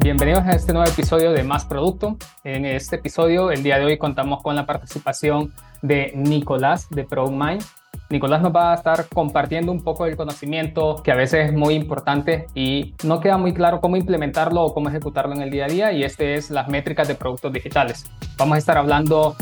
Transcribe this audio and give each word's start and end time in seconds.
Bienvenidos 0.00 0.44
a 0.44 0.52
este 0.52 0.72
nuevo 0.72 0.88
episodio 0.90 1.32
de 1.32 1.42
Más 1.44 1.64
Producto. 1.64 2.16
En 2.44 2.66
este 2.66 2.96
episodio, 2.96 3.50
el 3.50 3.62
día 3.62 3.78
de 3.78 3.86
hoy, 3.86 3.96
contamos 3.96 4.42
con 4.42 4.54
la 4.54 4.66
participación 4.66 5.52
de 5.80 6.12
Nicolás 6.14 6.88
de 6.90 7.04
ProMind. 7.04 7.62
Nicolás 8.10 8.42
nos 8.42 8.54
va 8.54 8.72
a 8.72 8.74
estar 8.74 9.08
compartiendo 9.08 9.72
un 9.72 9.82
poco 9.82 10.04
del 10.04 10.16
conocimiento 10.16 11.02
que 11.02 11.10
a 11.10 11.14
veces 11.14 11.48
es 11.48 11.52
muy 11.54 11.74
importante 11.74 12.48
y 12.54 12.94
no 13.02 13.20
queda 13.20 13.38
muy 13.38 13.54
claro 13.54 13.80
cómo 13.80 13.96
implementarlo 13.96 14.62
o 14.62 14.74
cómo 14.74 14.90
ejecutarlo 14.90 15.34
en 15.34 15.40
el 15.40 15.50
día 15.50 15.64
a 15.64 15.68
día 15.68 15.92
y 15.92 16.04
este 16.04 16.34
es 16.34 16.50
las 16.50 16.68
métricas 16.68 17.08
de 17.08 17.14
productos 17.14 17.52
digitales. 17.52 18.04
Vamos 18.36 18.56
a 18.56 18.58
estar 18.58 18.76
hablando 18.76 19.36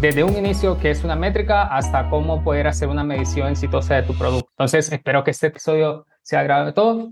desde 0.00 0.24
un 0.24 0.36
inicio 0.36 0.78
que 0.78 0.90
es 0.90 1.04
una 1.04 1.16
métrica 1.16 1.64
hasta 1.64 2.08
cómo 2.08 2.42
poder 2.42 2.66
hacer 2.66 2.88
una 2.88 3.04
medición 3.04 3.48
exitosa 3.48 3.96
de 3.96 4.02
tu 4.04 4.14
producto. 4.16 4.48
Entonces, 4.52 4.90
espero 4.90 5.24
que 5.24 5.32
este 5.32 5.48
episodio 5.48 6.06
sea 6.22 6.40
agradable 6.40 6.70
a 6.70 6.74
todos. 6.74 7.08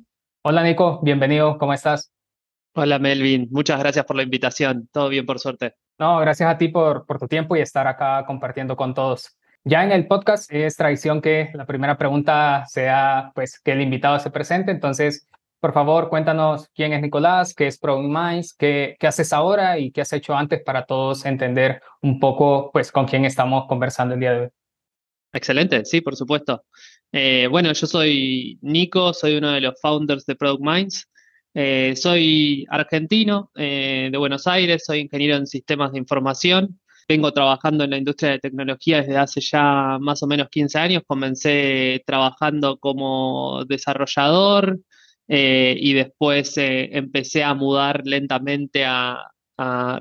Hola 0.48 0.62
Nico, 0.62 1.00
bienvenido, 1.02 1.58
¿cómo 1.58 1.72
estás? 1.72 2.12
Hola 2.76 3.00
Melvin, 3.00 3.48
muchas 3.50 3.80
gracias 3.80 4.04
por 4.04 4.14
la 4.14 4.22
invitación. 4.22 4.88
Todo 4.92 5.08
bien 5.08 5.26
por 5.26 5.40
suerte. 5.40 5.74
No, 5.98 6.20
gracias 6.20 6.48
a 6.48 6.56
ti 6.56 6.68
por, 6.68 7.04
por 7.04 7.18
tu 7.18 7.26
tiempo 7.26 7.56
y 7.56 7.60
estar 7.60 7.88
acá 7.88 8.24
compartiendo 8.28 8.76
con 8.76 8.94
todos. 8.94 9.36
Ya 9.64 9.82
en 9.82 9.90
el 9.90 10.06
podcast 10.06 10.48
es 10.52 10.76
tradición 10.76 11.20
que 11.20 11.50
la 11.52 11.66
primera 11.66 11.98
pregunta 11.98 12.64
sea 12.68 13.32
pues 13.34 13.58
que 13.58 13.72
el 13.72 13.80
invitado 13.80 14.20
se 14.20 14.30
presente, 14.30 14.70
entonces 14.70 15.26
por 15.58 15.72
favor 15.72 16.10
cuéntanos 16.10 16.70
quién 16.76 16.92
es 16.92 17.02
Nicolás, 17.02 17.52
qué 17.52 17.66
es 17.66 17.76
Pro 17.76 18.00
Minds, 18.00 18.54
qué, 18.54 18.94
qué 19.00 19.08
haces 19.08 19.32
ahora 19.32 19.80
y 19.80 19.90
qué 19.90 20.02
has 20.02 20.12
hecho 20.12 20.36
antes 20.36 20.62
para 20.62 20.86
todos 20.86 21.26
entender 21.26 21.82
un 22.02 22.20
poco 22.20 22.70
pues 22.72 22.92
con 22.92 23.06
quién 23.06 23.24
estamos 23.24 23.66
conversando 23.66 24.14
el 24.14 24.20
día 24.20 24.32
de 24.32 24.40
hoy. 24.42 24.48
Excelente, 25.32 25.84
sí, 25.84 26.00
por 26.00 26.14
supuesto. 26.14 26.64
Eh, 27.12 27.48
bueno, 27.50 27.72
yo 27.72 27.86
soy 27.86 28.58
Nico, 28.62 29.12
soy 29.14 29.36
uno 29.36 29.52
de 29.52 29.60
los 29.60 29.80
founders 29.80 30.26
de 30.26 30.36
Product 30.36 30.62
Minds. 30.62 31.08
Eh, 31.54 31.94
soy 31.96 32.66
argentino 32.68 33.50
eh, 33.54 34.10
de 34.12 34.18
Buenos 34.18 34.46
Aires, 34.46 34.84
soy 34.84 35.00
ingeniero 35.00 35.36
en 35.36 35.46
sistemas 35.46 35.92
de 35.92 35.98
información. 35.98 36.78
Vengo 37.08 37.32
trabajando 37.32 37.84
en 37.84 37.90
la 37.90 37.98
industria 37.98 38.32
de 38.32 38.40
tecnología 38.40 38.98
desde 38.98 39.16
hace 39.16 39.40
ya 39.40 39.96
más 40.00 40.22
o 40.22 40.26
menos 40.26 40.48
15 40.50 40.78
años. 40.78 41.02
Comencé 41.06 42.02
trabajando 42.04 42.78
como 42.78 43.64
desarrollador 43.64 44.80
y 45.28 45.92
después 45.92 46.54
empecé 46.56 47.44
a 47.44 47.54
mudar 47.54 48.02
lentamente 48.04 48.84
a, 48.84 49.18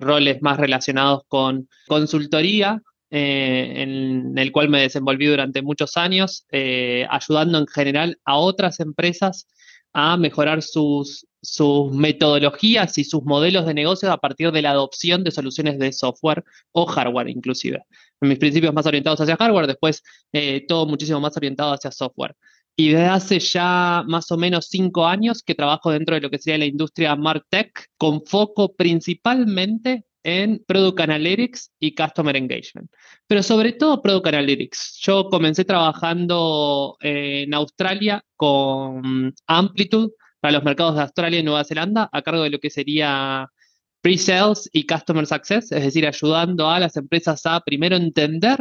roles 0.02 0.42
más 0.42 0.58
relacionados 0.58 1.22
con 1.28 1.70
consultoría, 1.88 2.82
en 3.10 4.38
el 4.38 4.52
cual 4.52 4.70
me 4.70 4.82
desenvolví 4.82 5.28
durante 5.28 5.62
muchos 5.62 5.98
años, 5.98 6.46
ayudando 7.10 7.60
en 7.60 7.68
general 7.68 8.20
a 8.26 8.38
otras 8.38 8.80
empresas 8.80 9.48
a 9.98 10.18
mejorar 10.18 10.62
sus, 10.62 11.26
sus 11.42 11.90
metodologías 11.94 12.98
y 12.98 13.06
sus 13.06 13.24
modelos 13.24 13.66
de 13.66 13.74
negocio 13.74 14.12
a 14.12 14.18
partir 14.18 14.52
de 14.52 14.62
la 14.62 14.72
adopción 14.72 15.24
de 15.24 15.32
soluciones 15.32 15.80
de 15.80 15.94
software 15.94 16.44
o 16.74 16.86
hardware 16.86 17.30
inclusive. 17.30 17.82
En 18.20 18.28
mis 18.28 18.38
principios 18.38 18.74
más 18.74 18.86
orientados 18.86 19.22
hacia 19.22 19.38
hardware, 19.38 19.68
después 19.68 20.04
eh, 20.34 20.66
todo 20.68 20.86
muchísimo 20.86 21.22
más 21.22 21.38
orientado 21.38 21.72
hacia 21.72 21.92
software. 21.92 22.36
Y 22.76 22.90
desde 22.90 23.06
hace 23.06 23.40
ya 23.40 24.04
más 24.06 24.30
o 24.32 24.38
menos 24.38 24.68
cinco 24.68 25.08
años 25.08 25.42
que 25.42 25.56
trabajo 25.56 25.92
dentro 25.92 26.16
de 26.16 26.22
lo 26.22 26.30
que 26.30 26.40
sería 26.40 26.58
la 26.58 26.66
industria 26.66 27.16
MarTech, 27.16 27.88
con 27.98 28.26
foco 28.26 28.76
principalmente 28.76 30.05
en 30.26 30.62
Product 30.68 31.00
Analytics 31.00 31.72
y 31.80 31.94
Customer 31.94 32.36
Engagement. 32.36 32.92
Pero 33.28 33.44
sobre 33.44 33.74
todo 33.74 34.02
Product 34.02 34.28
Analytics. 34.28 35.00
Yo 35.02 35.30
comencé 35.30 35.64
trabajando 35.64 36.98
en 37.00 37.54
Australia 37.54 38.24
con 38.36 39.34
Amplitude 39.46 40.14
para 40.40 40.54
los 40.54 40.64
mercados 40.64 40.96
de 40.96 41.02
Australia 41.04 41.40
y 41.40 41.44
Nueva 41.44 41.64
Zelanda 41.64 42.10
a 42.12 42.22
cargo 42.24 42.42
de 42.42 42.50
lo 42.50 42.60
que 42.60 42.72
sería 42.72 43.48
pre-sales 44.02 44.68
y 44.74 44.86
customer 44.86 45.26
success, 45.26 45.72
es 45.72 45.84
decir, 45.84 46.06
ayudando 46.08 46.70
a 46.70 46.80
las 46.80 46.98
empresas 46.98 47.46
a 47.46 47.60
primero 47.62 47.96
entender 47.96 48.58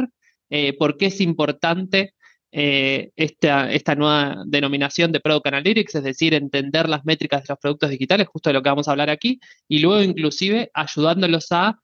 eh, 0.49 0.73
por 0.77 0.97
qué 0.97 1.07
es 1.07 1.19
importante 1.19 2.13
eh, 2.57 3.11
esta, 3.17 3.69
esta, 3.69 3.95
nueva 3.95 4.43
denominación 4.45 5.11
de 5.11 5.19
Product 5.19 5.47
Analytics, 5.47 5.95
es 5.95 6.03
decir, 6.05 6.33
entender 6.33 6.87
las 6.87 7.03
métricas 7.03 7.43
de 7.43 7.47
los 7.49 7.59
productos 7.59 7.89
digitales, 7.89 8.29
justo 8.29 8.49
de 8.49 8.53
lo 8.53 8.63
que 8.63 8.69
vamos 8.69 8.87
a 8.87 8.91
hablar 8.91 9.09
aquí, 9.09 9.41
y 9.67 9.79
luego 9.79 10.01
inclusive 10.01 10.71
ayudándolos 10.73 11.51
a 11.51 11.77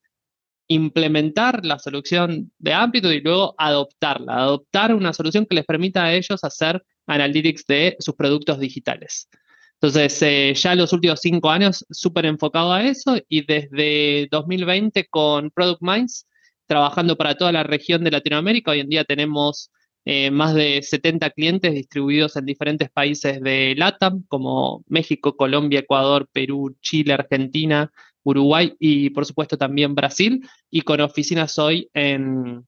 implementar 0.69 1.65
la 1.65 1.77
solución 1.77 2.53
de 2.57 2.71
Amplitude 2.71 3.15
y 3.17 3.19
luego 3.19 3.53
adoptarla, 3.57 4.33
adoptar 4.35 4.95
una 4.95 5.11
solución 5.11 5.45
que 5.45 5.55
les 5.55 5.65
permita 5.65 6.05
a 6.05 6.13
ellos 6.13 6.41
hacer 6.41 6.81
analytics 7.05 7.65
de 7.65 7.97
sus 7.99 8.15
productos 8.15 8.57
digitales. 8.57 9.27
Entonces, 9.73 10.21
eh, 10.21 10.53
ya 10.55 10.73
los 10.75 10.93
últimos 10.93 11.19
cinco 11.19 11.49
años 11.49 11.85
súper 11.89 12.25
enfocado 12.27 12.71
a 12.71 12.85
eso 12.85 13.17
y 13.27 13.45
desde 13.45 14.29
2020 14.31 15.05
con 15.09 15.51
Product 15.51 15.81
Minds, 15.81 16.27
trabajando 16.65 17.17
para 17.17 17.35
toda 17.35 17.51
la 17.51 17.63
región 17.63 18.05
de 18.05 18.11
Latinoamérica, 18.11 18.71
hoy 18.71 18.79
en 18.79 18.87
día 18.87 19.03
tenemos 19.03 19.69
eh, 20.03 20.31
más 20.31 20.55
de 20.55 20.81
70 20.81 21.29
clientes 21.29 21.73
distribuidos 21.73 22.35
en 22.35 22.45
diferentes 22.45 22.89
países 22.89 23.39
de 23.41 23.75
LATAM, 23.77 24.23
como 24.27 24.83
México, 24.87 25.37
Colombia, 25.37 25.81
Ecuador, 25.81 26.27
Perú, 26.31 26.75
Chile, 26.81 27.13
Argentina, 27.13 27.91
Uruguay 28.23 28.75
y 28.79 29.11
por 29.11 29.25
supuesto 29.25 29.57
también 29.57 29.93
Brasil, 29.93 30.47
y 30.71 30.81
con 30.81 31.01
oficinas 31.01 31.59
hoy 31.59 31.89
en, 31.93 32.65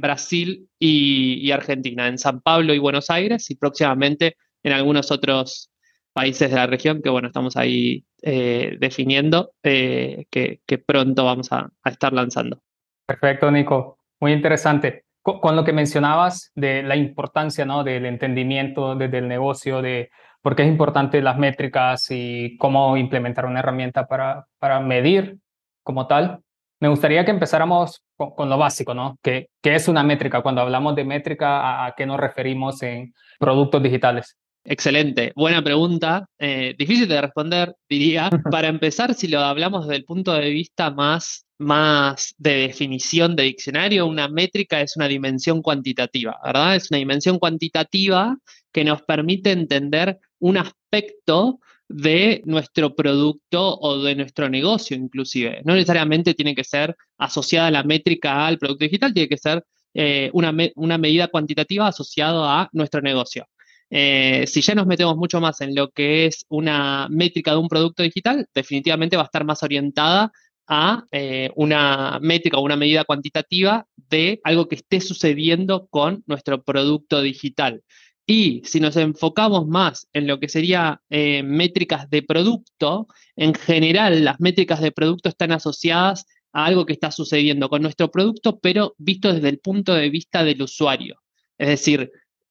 Brasil 0.00 0.68
y, 0.80 1.50
Argentina, 1.52 2.08
en 2.08 2.18
San 2.18 2.40
Pablo 2.40 2.74
y 2.74 2.78
Buenos 2.78 3.10
Aires, 3.10 3.48
y 3.50 3.54
próximamente 3.54 4.36
en 4.64 4.72
algunos 4.72 5.12
otros 5.12 5.70
países 6.12 6.50
de 6.50 6.56
la 6.56 6.66
región 6.66 7.00
que, 7.00 7.10
bueno, 7.10 7.28
estamos 7.28 7.56
ahí 7.56 8.04
eh, 8.22 8.76
definiendo, 8.80 9.52
eh, 9.62 10.24
que, 10.30 10.78
pronto 10.84 11.24
vamos 11.24 11.52
a 11.52 11.70
estar 11.84 12.12
lanzando. 12.12 12.60
Perfecto, 13.06 13.50
Nico. 13.52 13.98
Muy 14.18 14.32
interesante 14.32 15.05
con, 15.26 15.56
lo 15.56 15.64
que 15.64 15.72
mencionabas 15.72 16.52
de 16.54 16.84
la 16.84 16.94
importancia 16.94 17.64
¿no? 17.64 17.82
del 17.82 18.06
entendimiento 18.06 18.94
desde 18.94 19.18
el 19.18 19.26
negocio, 19.26 19.82
de 19.82 20.10
por 20.40 20.54
qué 20.54 20.62
es 20.62 20.68
importante 20.68 21.20
las 21.20 21.36
métricas 21.36 22.06
y 22.10 22.56
cómo 22.58 22.96
implementar 22.96 23.44
una 23.46 23.58
herramienta 23.58 24.06
para, 24.06 24.46
para 24.60 24.78
medir 24.78 25.38
como 25.82 26.06
tal, 26.06 26.40
me 26.78 26.88
gustaría 26.88 27.24
que 27.24 27.32
empezáramos 27.32 28.04
con, 28.16 28.48
lo 28.48 28.56
básico, 28.56 28.94
¿no? 28.94 29.18
¿Qué, 29.22 29.48
¿Qué, 29.60 29.74
es 29.74 29.88
una 29.88 30.04
métrica? 30.04 30.42
Cuando 30.42 30.60
hablamos 30.60 30.94
de 30.94 31.04
métrica, 31.04 31.84
¿a, 31.84 31.94
qué 31.96 32.06
nos 32.06 32.20
referimos 32.20 32.82
en 32.82 33.12
productos 33.38 33.82
digitales? 33.82 34.36
Excelente, 34.64 35.32
buena 35.34 35.62
pregunta. 35.62 36.26
Eh, 36.38 36.74
difícil 36.78 37.08
de 37.08 37.20
responder, 37.20 37.74
diría. 37.88 38.30
Para 38.50 38.68
empezar, 38.68 39.14
si 39.14 39.26
lo 39.26 39.40
hablamos 39.40 39.86
desde 39.86 39.96
el 39.96 40.04
punto 40.04 40.32
de 40.32 40.50
vista 40.50 40.90
más 40.90 41.45
más 41.58 42.34
de 42.38 42.68
definición 42.68 43.36
de 43.36 43.44
diccionario, 43.44 44.06
una 44.06 44.28
métrica 44.28 44.80
es 44.80 44.96
una 44.96 45.08
dimensión 45.08 45.62
cuantitativa, 45.62 46.38
¿verdad? 46.44 46.76
Es 46.76 46.90
una 46.90 46.98
dimensión 46.98 47.38
cuantitativa 47.38 48.36
que 48.72 48.84
nos 48.84 49.02
permite 49.02 49.52
entender 49.52 50.18
un 50.38 50.58
aspecto 50.58 51.60
de 51.88 52.42
nuestro 52.44 52.94
producto 52.94 53.78
o 53.78 54.02
de 54.02 54.14
nuestro 54.16 54.48
negocio 54.48 54.96
inclusive. 54.96 55.62
No 55.64 55.74
necesariamente 55.74 56.34
tiene 56.34 56.54
que 56.54 56.64
ser 56.64 56.96
asociada 57.18 57.70
la 57.70 57.84
métrica 57.84 58.46
al 58.46 58.58
producto 58.58 58.84
digital, 58.84 59.14
tiene 59.14 59.28
que 59.28 59.38
ser 59.38 59.64
eh, 59.94 60.30
una, 60.34 60.52
medida 60.98 61.28
cuantitativa 61.28 61.86
asociada 61.86 62.60
a 62.60 62.68
nuestro 62.72 63.00
negocio. 63.00 63.46
Eh, 63.88 64.44
si 64.48 64.60
ya 64.62 64.74
nos 64.74 64.86
metemos 64.86 65.16
mucho 65.16 65.40
más 65.40 65.60
en 65.60 65.74
lo 65.74 65.90
que 65.90 66.26
es 66.26 66.44
una 66.48 67.06
métrica 67.08 67.52
de 67.52 67.58
un 67.58 67.68
producto 67.68 68.02
digital, 68.02 68.46
definitivamente 68.52 69.16
va 69.16 69.22
a 69.22 69.26
estar 69.26 69.44
más 69.44 69.62
orientada 69.62 70.32
a 70.66 71.04
eh, 71.12 71.50
una 71.54 72.18
métrica 72.20 72.58
o 72.58 72.62
una 72.62 72.76
medida 72.76 73.04
cuantitativa 73.04 73.86
de 73.96 74.40
algo 74.44 74.68
que 74.68 74.76
esté 74.76 75.00
sucediendo 75.00 75.86
con 75.88 76.22
nuestro 76.26 76.62
producto 76.62 77.22
digital. 77.22 77.82
Y 78.26 78.62
si 78.64 78.80
nos 78.80 78.96
enfocamos 78.96 79.68
más 79.68 80.08
en 80.12 80.26
lo 80.26 80.40
que 80.40 80.48
sería 80.48 81.00
eh, 81.10 81.44
métricas 81.44 82.10
de 82.10 82.22
producto, 82.22 83.06
en 83.36 83.54
general 83.54 84.24
las 84.24 84.40
métricas 84.40 84.80
de 84.80 84.90
producto 84.90 85.28
están 85.28 85.52
asociadas 85.52 86.26
a 86.52 86.64
algo 86.64 86.86
que 86.86 86.92
está 86.92 87.12
sucediendo 87.12 87.68
con 87.68 87.82
nuestro 87.82 88.10
producto, 88.10 88.58
pero 88.58 88.94
visto 88.98 89.32
desde 89.32 89.48
el 89.48 89.60
punto 89.60 89.94
de 89.94 90.10
vista 90.10 90.42
del 90.42 90.62
usuario. 90.62 91.20
Es 91.56 91.68
decir, 91.68 92.10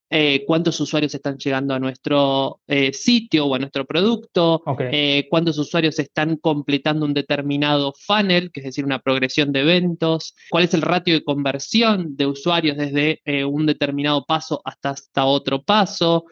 eh, 0.10 0.44
cuántos 0.46 0.80
usuarios 0.80 1.16
están 1.16 1.38
llegando 1.38 1.74
a 1.74 1.80
nuestro 1.80 2.62
eh, 2.68 2.94
sitio 2.94 3.48
o 3.48 3.56
a 3.56 3.60
nuestro 3.60 3.86
producto, 3.86 4.62
eh, 4.92 5.26
cuántos 5.32 5.58
usuarios 5.58 5.98
están 5.98 6.38
completando 6.38 7.06
un 7.06 7.14
determinado 7.16 7.92
funnel, 7.98 8.52
que 8.52 8.60
es 8.60 8.66
decir, 8.66 8.86
una 8.86 9.00
progresión 9.00 9.52
de 9.52 9.62
eventos, 9.62 10.36
cuál 10.52 10.66
es 10.66 10.76
el 10.76 10.84
ratio 10.84 11.16
de 11.16 11.24
conversión 11.24 12.16
de 12.16 12.28
usuarios 12.28 12.78
desde 12.78 13.20
un 13.46 13.66
determinado 13.66 14.26
paso 14.26 14.62
hasta, 14.64 14.92
hasta 14.92 15.26
otro 15.26 15.64
paso. 15.64 16.26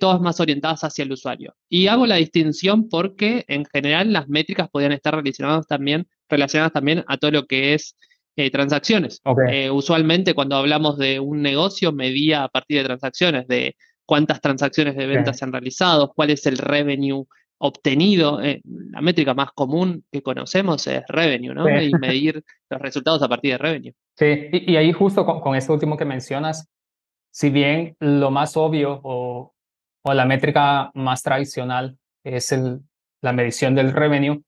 todas 0.00 0.20
más 0.20 0.40
orientadas 0.40 0.84
hacia 0.84 1.04
el 1.04 1.12
usuario. 1.12 1.54
Y 1.68 1.86
hago 1.86 2.06
la 2.06 2.16
distinción 2.16 2.88
porque 2.88 3.44
en 3.48 3.64
general 3.64 4.12
las 4.12 4.28
métricas 4.28 4.68
podrían 4.68 4.92
estar 4.92 5.14
relacionadas 5.14 5.66
también, 5.66 6.06
relacionadas 6.28 6.72
también 6.72 7.04
a 7.06 7.16
todo 7.16 7.30
lo 7.30 7.46
que 7.46 7.74
es 7.74 7.96
eh, 8.36 8.50
transacciones. 8.50 9.20
Eh, 9.48 9.70
usualmente 9.70 10.34
cuando 10.34 10.56
hablamos 10.56 10.98
de 10.98 11.20
un 11.20 11.42
negocio, 11.42 11.92
medía 11.92 12.44
a 12.44 12.48
partir 12.48 12.78
de 12.78 12.84
transacciones, 12.84 13.46
de 13.46 13.76
cuántas 14.06 14.40
transacciones 14.40 14.96
de 14.96 15.06
ventas 15.06 15.38
se 15.38 15.44
han 15.44 15.52
realizado, 15.52 16.12
cuál 16.14 16.30
es 16.30 16.46
el 16.46 16.58
revenue 16.58 17.26
obtenido, 17.58 18.42
eh, 18.42 18.60
la 18.64 19.00
métrica 19.00 19.34
más 19.34 19.52
común 19.52 20.04
que 20.10 20.22
conocemos 20.22 20.86
es 20.86 21.02
revenue, 21.08 21.54
¿no? 21.54 21.68
Y 21.80 21.92
medir 21.92 22.42
los 22.68 22.80
resultados 22.80 23.22
a 23.22 23.28
partir 23.28 23.52
de 23.52 23.58
revenue. 23.58 23.94
Sí, 24.16 24.48
y, 24.52 24.76
ahí 24.76 24.92
justo 24.92 25.24
con, 25.24 25.40
con, 25.40 25.56
último 25.68 25.96
que 25.96 26.04
mencionas, 26.04 26.68
si 27.30 27.50
bien 27.50 27.96
lo 28.00 28.30
más 28.30 28.56
obvio 28.56 29.00
o, 29.02 29.54
o 30.02 30.14
la 30.14 30.24
métrica 30.24 30.90
más 30.94 31.22
tradicional 31.22 31.96
es 32.24 32.52
el, 32.52 32.80
la 33.22 33.32
medición 33.32 33.74
del 33.74 33.92
revenue, 33.92 34.42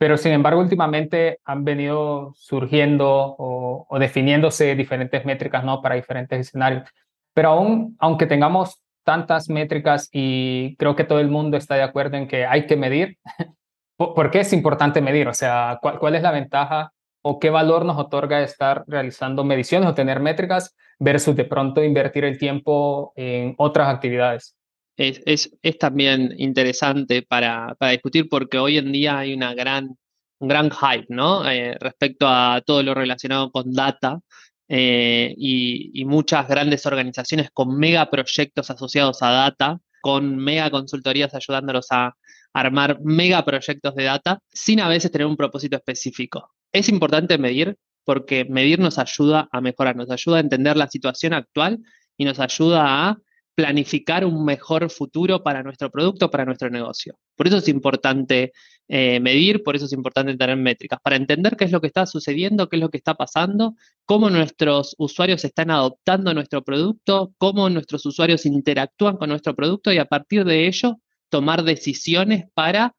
pero 0.00 0.16
sin 0.16 0.32
embargo 0.32 0.62
últimamente 0.62 1.40
han 1.44 1.62
venido 1.62 2.32
surgiendo 2.34 3.36
o, 3.38 3.98
definiéndose 3.98 4.74
diferentes 4.74 5.26
métricas 5.26 5.62
¿no? 5.62 5.82
para 5.82 5.94
diferentes 5.94 6.40
escenarios. 6.40 6.88
Pero 7.34 7.50
aún, 7.50 7.96
aunque 7.98 8.24
tengamos 8.24 8.80
tantas 9.04 9.50
métricas 9.50 10.08
y 10.10 10.74
creo 10.76 10.96
que 10.96 11.04
todo 11.04 11.20
el 11.20 11.28
mundo 11.28 11.58
está 11.58 11.74
de 11.74 11.82
acuerdo 11.82 12.16
en 12.16 12.28
que 12.28 12.46
hay 12.46 12.64
que 12.64 12.76
medir. 12.76 13.18
¿Por 13.98 14.30
qué 14.30 14.40
es 14.40 14.54
importante 14.54 15.02
medir? 15.02 15.28
O 15.28 15.34
sea, 15.34 15.78
¿cuál, 15.82 16.14
es 16.14 16.22
la 16.22 16.30
ventaja 16.30 16.94
o 17.20 17.38
qué 17.38 17.50
valor 17.50 17.84
nos 17.84 17.98
otorga 17.98 18.40
estar 18.40 18.84
realizando 18.86 19.44
mediciones 19.44 19.86
o 19.86 19.94
tener 19.94 20.20
métricas 20.20 20.74
versus 20.98 21.36
de 21.36 21.44
pronto 21.44 21.84
invertir 21.84 22.24
el 22.24 22.38
tiempo 22.38 23.12
en 23.16 23.54
otras 23.58 23.94
actividades? 23.94 24.56
Es, 25.00 25.22
es, 25.24 25.56
es 25.62 25.78
también 25.78 26.34
interesante 26.36 27.22
para, 27.22 27.74
para, 27.78 27.92
discutir 27.92 28.28
porque 28.28 28.58
hoy 28.58 28.76
en 28.76 28.92
día 28.92 29.20
hay 29.20 29.32
una 29.32 29.54
gran, 29.54 29.96
un 30.40 30.48
gran 30.48 30.70
hype 30.70 31.06
¿no? 31.08 31.48
Eh, 31.50 31.74
respecto 31.80 32.28
a 32.28 32.60
todo 32.66 32.82
lo 32.82 32.92
relacionado 32.92 33.50
con 33.50 33.72
data 33.72 34.20
eh, 34.68 35.34
y, 35.38 36.04
muchas 36.04 36.46
grandes 36.48 36.84
organizaciones 36.84 37.48
con 37.50 37.78
mega 37.78 38.10
proyectos 38.10 38.70
asociados 38.70 39.22
a 39.22 39.30
data, 39.30 39.80
con 40.02 40.36
mega 40.36 40.70
consultorías 40.70 41.34
ayudándolos 41.34 41.86
a 41.92 42.14
armar 42.52 42.98
mega 43.02 43.42
proyectos 43.42 43.94
de 43.94 44.04
data, 44.04 44.40
sin 44.52 44.80
a 44.80 44.88
veces 44.88 45.10
tener 45.10 45.26
un 45.26 45.38
propósito 45.38 45.76
específico. 45.76 46.52
Es 46.72 46.90
importante 46.90 47.38
medir 47.38 47.74
porque 48.04 48.44
medir 48.44 48.78
nos 48.80 48.98
ayuda 48.98 49.48
a 49.50 49.62
mejorar, 49.62 49.96
nos 49.96 50.10
ayuda 50.10 50.36
a 50.36 50.40
entender 50.40 50.76
la 50.76 50.88
situación 50.88 51.32
actual 51.32 51.78
y 52.18 52.26
nos 52.26 52.38
ayuda 52.38 53.08
a 53.08 53.18
planificar 53.60 54.24
un 54.24 54.42
mejor 54.42 54.88
futuro 54.88 55.42
para 55.42 55.62
nuestro 55.62 55.90
producto, 55.90 56.30
para 56.30 56.46
nuestro 56.46 56.70
negocio. 56.70 57.18
Por 57.36 57.46
eso 57.46 57.58
es 57.58 57.68
importante 57.68 58.52
eh, 58.88 59.20
medir, 59.20 59.62
por 59.62 59.76
eso 59.76 59.84
es 59.84 59.92
importante 59.92 60.34
tener 60.34 60.56
métricas, 60.56 60.98
para 61.02 61.16
entender 61.16 61.56
qué 61.58 61.66
es 61.66 61.70
lo 61.70 61.82
que 61.82 61.88
está 61.88 62.06
sucediendo, 62.06 62.70
qué 62.70 62.76
es 62.76 62.80
lo 62.80 62.88
que 62.88 62.96
está 62.96 63.14
pasando, 63.14 63.74
cómo 64.06 64.30
nuestros 64.30 64.94
usuarios 64.96 65.44
están 65.44 65.70
adoptando 65.70 66.32
nuestro 66.32 66.64
producto, 66.64 67.34
cómo 67.36 67.68
nuestros 67.68 68.06
usuarios 68.06 68.46
interactúan 68.46 69.18
con 69.18 69.28
nuestro 69.28 69.54
producto 69.54 69.92
y 69.92 69.98
a 69.98 70.06
partir 70.06 70.46
de 70.46 70.66
ello 70.66 70.96
tomar 71.28 71.62
decisiones 71.62 72.46
para 72.54 72.94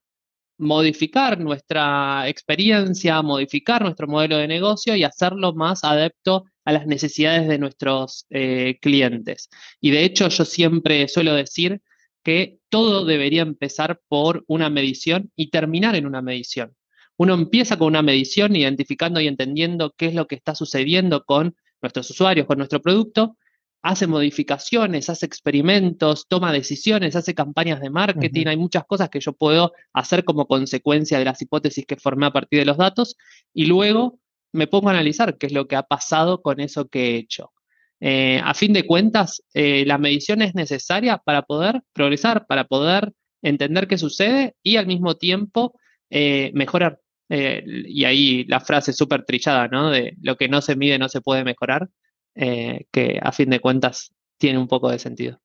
modificar 0.59 1.39
nuestra 1.39 2.29
experiencia, 2.29 3.19
modificar 3.23 3.81
nuestro 3.81 4.07
modelo 4.07 4.37
de 4.37 4.47
negocio 4.47 4.95
y 4.95 5.03
hacerlo 5.03 5.53
más 5.53 5.83
adepto 5.83 6.45
a 6.71 6.73
las 6.73 6.87
necesidades 6.87 7.47
de 7.47 7.59
nuestros 7.59 8.25
eh, 8.29 8.79
clientes. 8.81 9.49
Y 9.79 9.91
de 9.91 10.03
hecho 10.03 10.29
yo 10.29 10.45
siempre 10.45 11.07
suelo 11.07 11.33
decir 11.33 11.81
que 12.23 12.59
todo 12.69 13.05
debería 13.05 13.41
empezar 13.41 13.99
por 14.07 14.43
una 14.47 14.69
medición 14.69 15.31
y 15.35 15.49
terminar 15.49 15.95
en 15.95 16.05
una 16.05 16.21
medición. 16.21 16.75
Uno 17.17 17.33
empieza 17.33 17.77
con 17.77 17.87
una 17.87 18.01
medición 18.01 18.55
identificando 18.55 19.19
y 19.19 19.27
entendiendo 19.27 19.93
qué 19.95 20.07
es 20.07 20.15
lo 20.15 20.27
que 20.27 20.35
está 20.35 20.55
sucediendo 20.55 21.23
con 21.25 21.55
nuestros 21.81 22.09
usuarios, 22.09 22.47
con 22.47 22.57
nuestro 22.57 22.81
producto, 22.81 23.37
hace 23.81 24.07
modificaciones, 24.07 25.09
hace 25.09 25.25
experimentos, 25.25 26.27
toma 26.27 26.53
decisiones, 26.53 27.15
hace 27.15 27.33
campañas 27.33 27.81
de 27.81 27.89
marketing, 27.89 28.47
hay 28.47 28.57
muchas 28.57 28.85
cosas 28.85 29.09
que 29.09 29.19
yo 29.19 29.33
puedo 29.33 29.73
hacer 29.93 30.23
como 30.23 30.47
consecuencia 30.47 31.17
de 31.17 31.25
las 31.25 31.41
hipótesis 31.41 31.85
que 31.85 31.97
formé 31.97 32.27
a 32.27 32.31
partir 32.31 32.59
de 32.59 32.65
los 32.65 32.77
datos 32.77 33.17
y 33.53 33.65
luego 33.65 34.19
me 34.51 34.67
pongo 34.67 34.89
a 34.89 34.93
analizar 34.93 35.37
qué 35.37 35.47
es 35.47 35.53
lo 35.53 35.67
que 35.67 35.75
ha 35.75 35.83
pasado 35.83 36.41
con 36.41 36.59
eso 36.59 36.87
que 36.87 37.11
he 37.11 37.15
hecho. 37.15 37.51
Eh, 37.99 38.41
a 38.43 38.55
fin 38.55 38.73
de 38.73 38.85
cuentas, 38.87 39.43
eh, 39.53 39.85
la 39.85 39.99
medición 39.99 40.41
es 40.41 40.55
necesaria 40.55 41.17
para 41.17 41.43
poder 41.43 41.83
progresar, 41.93 42.47
para 42.47 42.63
poder 42.63 43.13
entender 43.43 43.87
qué 43.87 43.97
sucede 43.97 44.55
y 44.63 44.77
al 44.77 44.87
mismo 44.87 45.15
tiempo 45.15 45.73
eh, 46.09 46.51
mejorar. 46.53 46.99
y 47.29 48.03
ahí 48.03 48.43
la 48.49 48.59
frase 48.59 48.91
súper 48.91 49.23
trillada, 49.23 49.69
¿no? 49.69 49.89
De 49.89 50.17
lo 50.21 50.35
que 50.35 50.49
no 50.49 50.59
se 50.61 50.75
mide 50.75 50.99
no 50.99 51.07
se 51.07 51.21
puede 51.21 51.45
mejorar, 51.45 51.87
que 52.35 53.19
a 53.21 53.31
fin 53.31 53.49
de 53.49 53.61
cuentas 53.61 54.13
tiene 54.37 54.59
un 54.59 54.67
poco 54.67 54.89
de 54.91 54.99
sentido. 54.99 55.39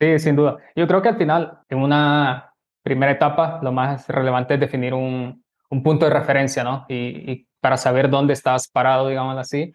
Sí, 0.00 0.18
sin 0.18 0.34
duda. 0.36 0.56
Yo 0.74 0.86
creo 0.86 1.02
que 1.02 1.10
al 1.10 1.18
final, 1.18 1.58
en 1.68 1.78
una 1.78 2.54
primera 2.82 3.12
etapa, 3.12 3.60
lo 3.62 3.70
más 3.70 4.08
relevante 4.08 4.54
es 4.54 4.60
definir 4.60 4.94
un, 4.94 5.44
un 5.68 5.82
punto 5.82 6.06
de 6.06 6.12
referencia, 6.12 6.64
¿no? 6.64 6.86
y, 6.88 7.45
para 7.60 7.76
saber 7.76 8.10
dónde 8.10 8.32
estás 8.32 8.68
parado, 8.68 9.08
digamos 9.08 9.36
así, 9.38 9.72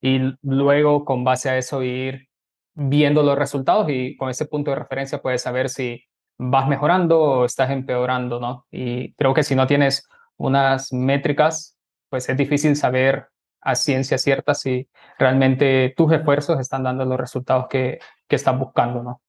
y 0.00 0.20
luego 0.42 1.04
con 1.04 1.24
base 1.24 1.50
a 1.50 1.58
eso 1.58 1.82
ir 1.82 2.28
viendo 2.74 3.22
los 3.22 3.38
resultados 3.38 3.88
y 3.88 4.16
con 4.16 4.30
ese 4.30 4.46
punto 4.46 4.70
de 4.70 4.76
referencia 4.76 5.22
puedes 5.22 5.42
saber 5.42 5.68
si 5.68 6.04
vas 6.36 6.68
mejorando 6.68 7.20
o 7.20 7.44
estás 7.44 7.70
empeorando, 7.70 8.40
¿no? 8.40 8.66
Y 8.70 9.12
creo 9.14 9.32
que 9.34 9.42
si 9.42 9.54
no 9.54 9.66
tienes 9.66 10.08
unas 10.36 10.92
métricas, 10.92 11.78
pues 12.08 12.28
es 12.28 12.36
difícil 12.36 12.76
saber 12.76 13.28
a 13.60 13.74
ciencia 13.74 14.18
cierta 14.18 14.54
si 14.54 14.88
realmente 15.18 15.94
tus 15.96 16.12
esfuerzos 16.12 16.60
están 16.60 16.82
dando 16.82 17.04
los 17.04 17.18
resultados 17.18 17.66
que, 17.68 17.98
que 18.28 18.36
estás 18.36 18.58
buscando, 18.58 19.02
¿no? 19.02 19.22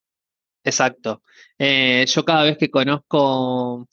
Exacto. 0.62 1.22
Eh, 1.58 2.04
yo 2.06 2.24
cada 2.24 2.42
vez 2.42 2.58
que 2.58 2.70
conozco 2.70 3.86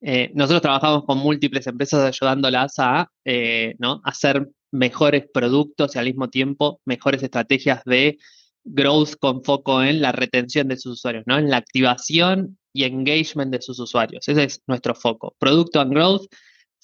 eh, 0.00 0.30
nosotros 0.34 0.62
trabajamos 0.62 1.04
con 1.04 1.18
múltiples 1.18 1.66
empresas 1.66 2.02
ayudándolas 2.02 2.74
a 2.78 3.08
eh, 3.24 3.74
¿no? 3.78 4.00
hacer 4.04 4.48
mejores 4.70 5.24
productos 5.32 5.94
y 5.94 5.98
al 5.98 6.06
mismo 6.06 6.28
tiempo 6.28 6.80
mejores 6.84 7.22
estrategias 7.22 7.82
de 7.84 8.18
growth 8.64 9.16
con 9.20 9.42
foco 9.42 9.82
en 9.82 10.00
la 10.00 10.12
retención 10.12 10.68
de 10.68 10.76
sus 10.76 10.94
usuarios, 10.94 11.24
¿no? 11.26 11.38
en 11.38 11.50
la 11.50 11.58
activación 11.58 12.58
y 12.72 12.84
engagement 12.84 13.52
de 13.52 13.62
sus 13.62 13.78
usuarios. 13.78 14.28
Ese 14.28 14.44
es 14.44 14.62
nuestro 14.66 14.94
foco. 14.94 15.34
Producto 15.38 15.80
and 15.80 15.92
growth 15.92 16.26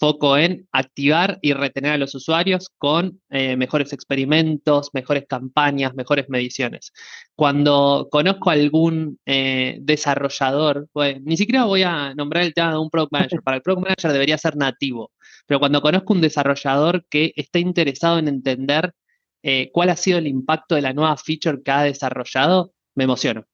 foco 0.01 0.39
en 0.39 0.67
activar 0.73 1.39
y 1.43 1.53
retener 1.53 1.93
a 1.93 1.99
los 1.99 2.15
usuarios 2.15 2.71
con 2.79 3.21
eh, 3.29 3.55
mejores 3.57 3.93
experimentos, 3.93 4.89
mejores 4.95 5.27
campañas, 5.29 5.95
mejores 5.95 6.27
mediciones. 6.31 6.93
Cuando 7.37 8.09
conozco 8.11 8.49
a 8.49 8.55
algún 8.55 9.19
eh, 9.27 9.77
desarrollador, 9.83 10.89
pues, 10.93 11.21
ni 11.23 11.37
siquiera 11.37 11.67
voy 11.67 11.83
a 11.83 12.15
nombrar 12.15 12.45
el 12.45 12.55
tema 12.55 12.73
de 12.73 12.79
un 12.79 12.89
Product 12.89 13.13
Manager, 13.13 13.43
para 13.45 13.59
el 13.59 13.63
Product 13.63 13.83
Manager 13.83 14.13
debería 14.13 14.39
ser 14.39 14.57
nativo, 14.57 15.13
pero 15.47 15.61
cuando 15.61 15.83
conozco 15.83 16.15
un 16.15 16.23
desarrollador 16.23 17.05
que 17.11 17.35
está 17.37 17.59
interesado 17.59 18.19
en 18.19 18.29
entender 18.29 18.95
eh, 19.43 19.71
cuál 19.71 19.91
ha 19.91 19.97
sido 19.97 20.19
el 20.19 20.27
impacto 20.27 20.77
de 20.77 20.83
la 20.83 20.95
nueva 20.95 21.17
feature 21.19 21.63
que 21.63 21.71
ha 21.71 21.83
desarrollado, 21.83 22.73
me 22.95 23.05
emociono. 23.05 23.45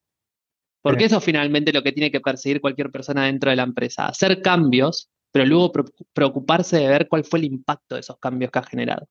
Porque 0.81 1.05
eso 1.05 1.19
finalmente 1.19 1.71
es 1.71 1.75
lo 1.75 1.83
que 1.83 1.91
tiene 1.91 2.11
que 2.11 2.21
perseguir 2.21 2.61
cualquier 2.61 2.89
persona 2.89 3.25
dentro 3.25 3.49
de 3.49 3.57
la 3.57 3.63
empresa, 3.63 4.07
hacer 4.07 4.41
cambios 4.41 5.09
pero 5.31 5.45
luego 5.45 5.71
preocuparse 6.13 6.77
de 6.77 6.87
ver 6.87 7.07
cuál 7.07 7.23
fue 7.23 7.39
el 7.39 7.45
impacto 7.45 7.95
de 7.95 8.01
esos 8.01 8.17
cambios 8.17 8.51
que 8.51 8.59
ha 8.59 8.63
generado. 8.63 9.07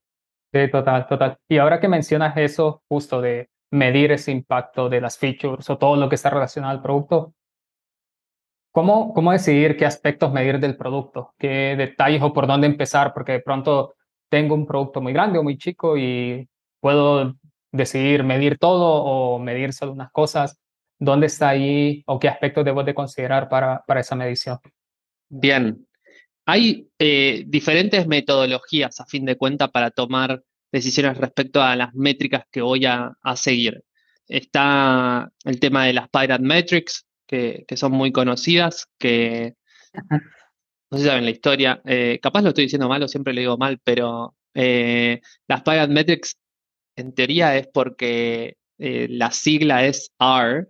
Sí, 0.52 0.70
total, 0.70 1.06
total. 1.06 1.38
Y 1.48 1.58
ahora 1.58 1.80
que 1.80 1.88
mencionas 1.88 2.36
eso, 2.36 2.82
justo 2.88 3.20
de 3.20 3.50
medir 3.70 4.12
ese 4.12 4.32
impacto 4.32 4.88
de 4.88 5.00
las 5.00 5.18
features 5.18 5.68
o 5.68 5.78
todo 5.78 5.96
lo 5.96 6.08
que 6.08 6.14
está 6.14 6.30
relacionado 6.30 6.72
al 6.72 6.82
producto, 6.82 7.34
¿cómo, 8.72 9.12
cómo 9.12 9.32
decidir 9.32 9.76
qué 9.76 9.86
aspectos 9.86 10.32
medir 10.32 10.60
del 10.60 10.76
producto? 10.76 11.34
¿Qué 11.38 11.74
detalles 11.76 12.22
o 12.22 12.32
por 12.32 12.46
dónde 12.46 12.66
empezar? 12.66 13.12
Porque 13.12 13.32
de 13.32 13.40
pronto 13.40 13.94
tengo 14.28 14.54
un 14.54 14.66
producto 14.66 15.00
muy 15.00 15.12
grande 15.12 15.38
o 15.38 15.42
muy 15.42 15.58
chico 15.58 15.96
y 15.96 16.48
puedo 16.80 17.34
decidir 17.72 18.24
medir 18.24 18.58
todo 18.58 19.04
o 19.04 19.38
medir 19.38 19.72
solo 19.72 19.92
unas 19.92 20.10
cosas. 20.10 20.58
¿Dónde 20.98 21.26
está 21.26 21.50
ahí 21.50 22.02
o 22.06 22.18
qué 22.18 22.28
aspectos 22.28 22.64
debo 22.64 22.82
de 22.82 22.94
considerar 22.94 23.48
para, 23.48 23.84
para 23.86 24.00
esa 24.00 24.16
medición? 24.16 24.58
Bien, 25.28 25.85
hay 26.46 26.88
eh, 27.00 27.42
diferentes 27.48 28.06
metodologías, 28.06 29.00
a 29.00 29.06
fin 29.06 29.24
de 29.24 29.36
cuentas, 29.36 29.70
para 29.70 29.90
tomar 29.90 30.44
decisiones 30.70 31.18
respecto 31.18 31.60
a 31.60 31.74
las 31.74 31.92
métricas 31.92 32.44
que 32.52 32.62
voy 32.62 32.86
a, 32.86 33.16
seguir. 33.34 33.82
Está 34.28 35.30
el 35.44 35.58
tema 35.58 35.86
de 35.86 35.92
las 35.92 36.08
Pirate 36.08 36.42
Metrics, 36.42 37.04
que, 37.26 37.64
son 37.74 37.92
muy 37.92 38.12
conocidas, 38.12 38.86
que 38.98 39.54
no 40.90 40.98
sé 40.98 41.04
si 41.04 41.08
saben 41.08 41.24
la 41.24 41.30
historia. 41.32 41.82
Eh, 41.84 42.20
capaz 42.22 42.42
lo 42.42 42.50
estoy 42.50 42.64
diciendo 42.64 42.88
mal 42.88 43.02
o 43.02 43.08
siempre 43.08 43.34
lo 43.34 43.40
digo 43.40 43.58
mal, 43.58 43.80
pero 43.82 44.36
eh, 44.54 45.20
las 45.48 45.62
Pirate 45.62 45.92
Metrics 45.92 46.36
en 46.94 47.12
teoría 47.12 47.56
es 47.56 47.66
porque 47.72 48.56
la 48.78 49.32
sigla 49.32 49.86
es 49.86 50.12
R, 50.20 50.66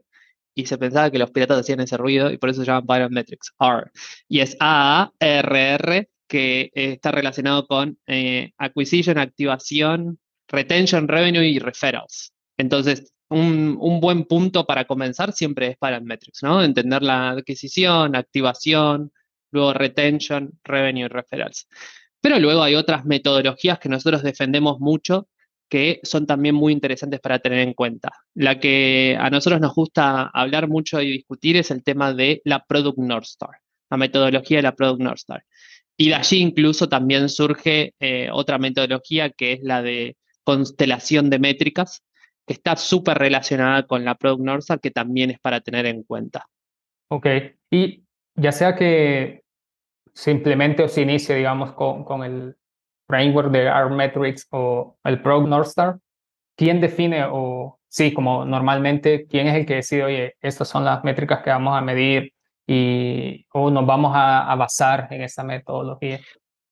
y 0.56 0.64
se 0.66 0.78
pensaba 0.78 1.10
que 1.10 1.18
los 1.18 1.30
piratas 1.30 1.60
hacían 1.60 1.80
ese 1.80 1.98
ruido 1.98 2.30
y 2.30 2.38
por 2.38 2.48
eso 2.48 2.62
se 2.62 2.66
llaman 2.66 2.86
Pirate 2.86 3.14
Metrics, 3.14 3.52
R. 3.60 3.90
Y 4.26 4.40
es 4.40 4.56
ARR, 4.58 6.08
que 6.26 6.70
está 6.72 7.12
relacionado 7.12 7.66
con 7.66 7.98
eh, 8.06 8.52
acquisition, 8.56 9.18
activación, 9.18 10.18
retention, 10.48 11.08
revenue 11.08 11.44
y 11.44 11.58
referrals. 11.58 12.32
Entonces, 12.56 13.12
un, 13.28 14.00
buen 14.00 14.24
punto 14.24 14.66
para 14.66 14.86
comenzar 14.86 15.32
siempre 15.32 15.68
es 15.68 15.76
Pirate 15.76 16.04
Metrics, 16.04 16.42
¿no? 16.42 16.64
Entender 16.64 17.02
la 17.02 17.30
adquisición, 17.30 18.16
activación, 18.16 19.12
luego 19.50 19.74
retention, 19.74 20.58
revenue 20.64 21.04
y 21.04 21.08
referrals. 21.08 21.68
Pero 22.22 22.38
luego 22.38 22.62
hay 22.62 22.76
otras 22.76 23.04
metodologías 23.04 23.78
que 23.78 23.90
nosotros 23.90 24.22
defendemos 24.22 24.80
mucho 24.80 25.28
que 25.68 26.00
son 26.02 26.26
también 26.26 26.54
muy 26.54 26.72
interesantes 26.72 27.20
para 27.20 27.38
tener 27.38 27.60
en 27.60 27.74
cuenta. 27.74 28.10
La 28.34 28.60
que 28.60 29.16
a 29.18 29.30
nosotros 29.30 29.60
nos 29.60 29.74
gusta 29.74 30.30
hablar 30.32 30.68
mucho 30.68 31.00
y 31.00 31.10
discutir 31.10 31.56
es 31.56 31.70
el 31.70 31.82
tema 31.82 32.12
de 32.12 32.40
la 32.44 32.64
Product 32.64 32.98
North 32.98 33.26
Star, 33.26 33.50
la 33.90 33.96
metodología 33.96 34.58
de 34.58 34.62
la 34.62 34.74
Product 34.74 35.00
North 35.00 35.18
Star. 35.18 35.44
Y 35.96 36.10
de 36.10 36.14
allí 36.14 36.38
incluso 36.38 36.88
también 36.88 37.28
surge 37.28 37.94
eh, 37.98 38.28
otra 38.32 38.58
metodología 38.58 39.30
que 39.30 39.54
es 39.54 39.60
la 39.62 39.82
de 39.82 40.16
constelación 40.44 41.30
de 41.30 41.38
métricas, 41.38 42.02
que 42.46 42.52
está 42.52 42.76
súper 42.76 43.18
relacionada 43.18 43.86
con 43.86 44.04
la 44.04 44.14
Product 44.14 44.44
North 44.44 44.60
Star, 44.60 44.80
que 44.80 44.90
también 44.90 45.30
es 45.30 45.40
para 45.40 45.60
tener 45.60 45.86
en 45.86 46.04
cuenta. 46.04 46.46
Ok, 47.08 47.26
y 47.70 48.04
ya 48.34 48.52
sea 48.52 48.76
que 48.76 49.42
se 50.12 50.30
implemente 50.30 50.82
o 50.82 50.88
se 50.88 51.02
inicie, 51.02 51.34
digamos, 51.34 51.72
con, 51.72 52.04
con 52.04 52.22
el 52.22 52.56
framework 53.06 53.50
de 53.50 53.64
R-Metrics 53.64 54.46
o 54.50 54.96
el 55.04 55.20
Product 55.22 55.48
North 55.48 55.68
Star, 55.68 55.98
¿quién 56.56 56.80
define 56.80 57.24
o 57.30 57.78
sí, 57.88 58.12
como 58.12 58.44
normalmente, 58.44 59.26
quién 59.26 59.46
es 59.46 59.54
el 59.54 59.66
que 59.66 59.76
decide, 59.76 60.04
oye, 60.04 60.34
estas 60.40 60.68
son 60.68 60.84
las 60.84 61.02
métricas 61.04 61.42
que 61.42 61.50
vamos 61.50 61.76
a 61.76 61.80
medir 61.80 62.32
y 62.66 63.46
o 63.52 63.70
nos 63.70 63.86
vamos 63.86 64.12
a, 64.14 64.54
basar 64.56 65.08
en 65.10 65.22
esa 65.22 65.44
metodología? 65.44 66.20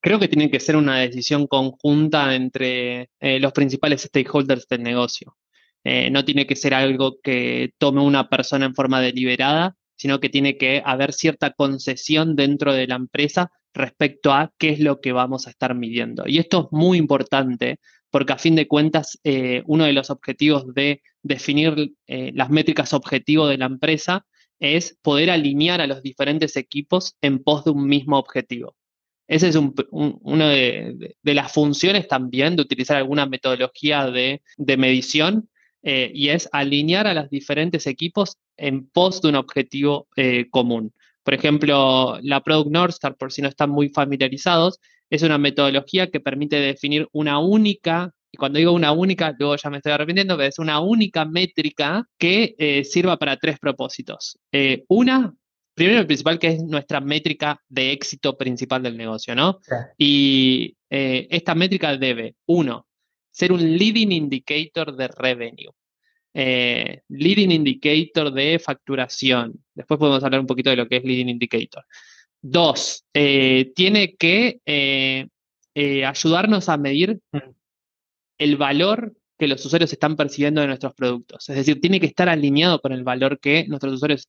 Creo 0.00 0.18
que 0.18 0.28
tiene 0.28 0.50
que 0.50 0.60
ser 0.60 0.76
una 0.76 0.98
decisión 0.98 1.46
conjunta 1.46 2.34
entre 2.34 3.08
eh, 3.20 3.40
los 3.40 3.52
principales 3.52 4.02
stakeholders 4.02 4.66
del 4.68 4.82
negocio. 4.82 5.34
Eh, 5.82 6.10
no 6.10 6.24
tiene 6.24 6.46
que 6.46 6.56
ser 6.56 6.74
algo 6.74 7.16
que 7.22 7.72
tome 7.78 8.02
una 8.02 8.28
persona 8.28 8.66
en 8.66 8.74
forma 8.74 9.00
deliberada, 9.00 9.76
sino 9.96 10.20
que 10.20 10.28
tiene 10.28 10.58
que 10.58 10.82
haber 10.84 11.12
cierta 11.12 11.52
concesión 11.52 12.36
dentro 12.36 12.74
de 12.74 12.86
la 12.86 12.96
empresa 12.96 13.50
respecto 13.74 14.32
a 14.32 14.52
qué 14.56 14.70
es 14.70 14.80
lo 14.80 15.00
que 15.00 15.12
vamos 15.12 15.46
a 15.46 15.50
estar 15.50 15.74
midiendo. 15.74 16.24
Y 16.26 16.38
esto 16.38 16.62
es 16.62 16.78
muy 16.78 16.96
importante 16.96 17.78
porque 18.10 18.32
a 18.32 18.38
fin 18.38 18.54
de 18.54 18.68
cuentas 18.68 19.18
eh, 19.24 19.64
uno 19.66 19.84
de 19.84 19.92
los 19.92 20.08
objetivos 20.08 20.72
de 20.72 21.02
definir 21.22 21.94
eh, 22.06 22.30
las 22.32 22.48
métricas 22.48 22.92
objetivo 22.94 23.48
de 23.48 23.58
la 23.58 23.66
empresa 23.66 24.24
es 24.60 24.96
poder 25.02 25.30
alinear 25.30 25.80
a 25.80 25.88
los 25.88 26.00
diferentes 26.00 26.56
equipos 26.56 27.16
en 27.20 27.42
pos 27.42 27.64
de 27.64 27.72
un 27.72 27.88
mismo 27.88 28.16
objetivo. 28.16 28.76
Esa 29.26 29.48
es 29.48 29.56
una 29.90 30.48
de, 30.50 31.16
las 31.22 31.52
funciones 31.52 32.06
también 32.06 32.56
de 32.56 32.62
utilizar 32.62 32.98
alguna 32.98 33.26
metodología 33.26 34.06
de, 34.10 34.42
medición 34.58 35.48
eh, 35.82 36.12
y 36.14 36.28
es 36.28 36.48
alinear 36.52 37.06
a 37.06 37.14
los 37.14 37.30
diferentes 37.30 37.86
equipos 37.86 38.36
en 38.56 38.86
pos 38.86 39.22
de 39.22 39.30
un 39.30 39.36
objetivo 39.36 40.06
común. 40.50 40.92
Por 41.24 41.34
ejemplo, 41.34 42.18
la 42.22 42.42
Product 42.42 42.70
North 42.70 42.92
Star, 42.92 43.16
por 43.16 43.32
si 43.32 43.42
no 43.42 43.48
están 43.48 43.70
muy 43.70 43.88
familiarizados, 43.88 44.78
es 45.10 45.22
una 45.22 45.38
metodología 45.38 46.10
que 46.10 46.20
permite 46.20 46.56
definir 46.56 47.08
una 47.12 47.38
única, 47.38 48.12
y 48.30 48.36
cuando 48.36 48.58
digo 48.58 48.72
una 48.72 48.92
única, 48.92 49.34
luego 49.38 49.56
ya 49.56 49.70
me 49.70 49.78
estoy 49.78 49.92
arrepintiendo, 49.92 50.36
pero 50.36 50.48
es 50.48 50.58
una 50.58 50.80
única 50.80 51.24
métrica 51.24 52.06
que 52.18 52.54
eh, 52.58 52.84
sirva 52.84 53.16
para 53.16 53.36
tres 53.36 53.58
propósitos. 53.58 54.38
Eh, 54.52 54.84
una, 54.88 55.32
primero 55.74 56.02
y 56.02 56.04
principal, 56.06 56.38
que 56.38 56.48
es 56.48 56.62
nuestra 56.62 57.00
métrica 57.00 57.60
de 57.68 57.92
éxito 57.92 58.36
principal 58.36 58.82
del 58.82 58.96
negocio, 58.96 59.34
¿no? 59.34 59.60
Y 59.96 60.76
eh, 60.90 61.26
esta 61.30 61.54
métrica 61.54 61.96
debe, 61.96 62.34
uno, 62.46 62.86
ser 63.30 63.52
un 63.52 63.60
leading 63.60 64.12
indicator 64.12 64.94
de 64.94 65.08
revenue. 65.08 65.72
Eh, 66.36 67.02
leading 67.08 67.52
indicator 67.52 68.32
de 68.32 68.58
facturación. 68.58 69.64
Después 69.72 69.98
podemos 69.98 70.24
hablar 70.24 70.40
un 70.40 70.48
poquito 70.48 70.70
de 70.70 70.76
lo 70.76 70.88
que 70.88 70.96
es 70.96 71.04
leading 71.04 71.28
indicator. 71.28 71.84
Dos, 72.42 73.04
eh, 73.14 73.72
tiene 73.74 74.16
que 74.16 74.60
eh, 74.66 75.28
ayudarnos 76.04 76.68
a 76.68 76.76
medir 76.76 77.20
el 78.38 78.56
valor 78.56 79.14
que 79.38 79.46
los 79.46 79.64
usuarios 79.64 79.92
están 79.92 80.16
percibiendo 80.16 80.60
de 80.60 80.66
nuestros 80.66 80.94
productos. 80.94 81.48
Es 81.48 81.56
decir, 81.56 81.80
tiene 81.80 82.00
que 82.00 82.06
estar 82.06 82.28
alineado 82.28 82.80
con 82.80 82.92
el 82.92 83.04
valor 83.04 83.38
que 83.38 83.66
nuestros 83.68 83.94
usuarios 83.94 84.26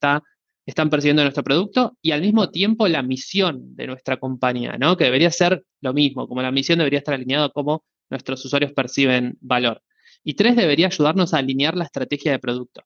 están 0.65 0.89
percibiendo 0.89 1.21
de 1.21 1.25
nuestro 1.25 1.43
producto 1.43 1.97
y 2.01 2.12
al 2.12 2.21
mismo 2.21 2.51
tiempo 2.51 2.88
la 2.88 3.01
misión 3.01 3.75
de 3.75 3.88
nuestra 3.88 4.17
compañía, 4.17 4.77
¿no? 4.77 4.95
Que 4.95 5.05
debería 5.05 5.31
ser 5.31 5.63
lo 5.81 5.93
mismo, 5.93 6.27
como 6.27 6.41
la 6.41 6.51
misión 6.51 6.77
debería 6.79 7.00
estar 7.00 7.15
alineado 7.15 7.51
como 7.51 7.83
nuestros 8.09 8.45
usuarios 8.45 8.74
perciben 8.74 9.38
valor. 9.41 9.81
Y 10.27 10.34
tres, 10.34 10.55
debería 10.55 10.88
ayudarnos 10.88 11.34
a 11.34 11.38
alinear 11.38 11.77
la 11.77 11.84
estrategia 11.84 12.32
de 12.32 12.39
producto. 12.39 12.82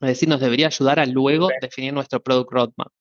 Es 0.00 0.08
decir, 0.08 0.28
nos 0.30 0.40
debería 0.40 0.68
ayudar 0.68 0.98
a 0.98 1.04
luego 1.04 1.48
definir 1.60 1.92
nuestro 1.92 2.22
product 2.22 2.50
roadmap. 2.50 2.92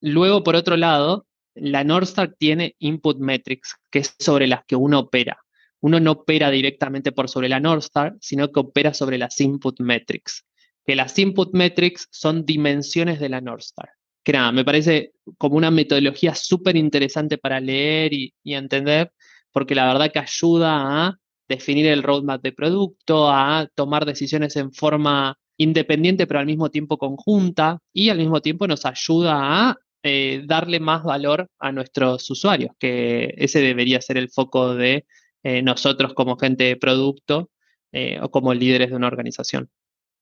Luego, 0.00 0.44
por 0.44 0.54
otro 0.54 0.76
lado, 0.76 1.26
la 1.54 1.82
Northstar 1.82 2.34
tiene 2.38 2.76
input 2.78 3.18
metrics, 3.20 3.74
que 3.90 4.00
es 4.00 4.14
sobre 4.18 4.46
las 4.46 4.66
que 4.66 4.76
uno 4.76 5.00
opera. 5.00 5.38
Uno 5.80 5.98
no 5.98 6.12
opera 6.12 6.50
directamente 6.50 7.10
por 7.10 7.30
sobre 7.30 7.48
la 7.48 7.58
Northstar, 7.58 8.16
sino 8.20 8.52
que 8.52 8.60
opera 8.60 8.92
sobre 8.92 9.16
las 9.16 9.40
input 9.40 9.80
metrics. 9.80 10.44
Que 10.84 10.94
las 10.94 11.18
input 11.18 11.54
metrics 11.54 12.06
son 12.10 12.44
dimensiones 12.44 13.18
de 13.18 13.30
la 13.30 13.40
Northstar. 13.40 13.88
Que 14.22 14.32
nada, 14.32 14.52
me 14.52 14.64
parece 14.64 15.12
como 15.38 15.56
una 15.56 15.70
metodología 15.70 16.34
súper 16.34 16.76
interesante 16.76 17.38
para 17.38 17.60
leer 17.60 18.12
y 18.12 18.34
entender, 18.44 19.10
porque 19.52 19.74
la 19.74 19.86
verdad 19.86 20.12
que 20.12 20.18
ayuda 20.18 21.06
a 21.06 21.18
definir 21.48 21.86
el 21.86 22.02
roadmap 22.02 22.42
de 22.42 22.52
producto, 22.52 23.30
a 23.30 23.68
tomar 23.74 24.04
decisiones 24.04 24.56
en 24.56 24.72
forma 24.72 25.36
independiente 25.58 26.26
pero 26.26 26.40
al 26.40 26.46
mismo 26.46 26.70
tiempo 26.70 26.98
conjunta 26.98 27.80
y 27.92 28.10
al 28.10 28.18
mismo 28.18 28.40
tiempo 28.40 28.66
nos 28.66 28.86
ayuda 28.86 29.70
a 29.70 29.76
eh, 30.04 30.42
darle 30.46 30.78
más 30.78 31.02
valor 31.02 31.48
a 31.58 31.72
nuestros 31.72 32.30
usuarios, 32.30 32.70
que 32.78 33.34
ese 33.36 33.60
debería 33.60 34.00
ser 34.00 34.16
el 34.16 34.30
foco 34.30 34.74
de 34.74 35.04
eh, 35.42 35.62
nosotros 35.62 36.14
como 36.14 36.36
gente 36.36 36.64
de 36.64 36.76
producto 36.76 37.50
eh, 37.90 38.20
o 38.22 38.30
como 38.30 38.54
líderes 38.54 38.90
de 38.90 38.96
una 38.96 39.08
organización. 39.08 39.68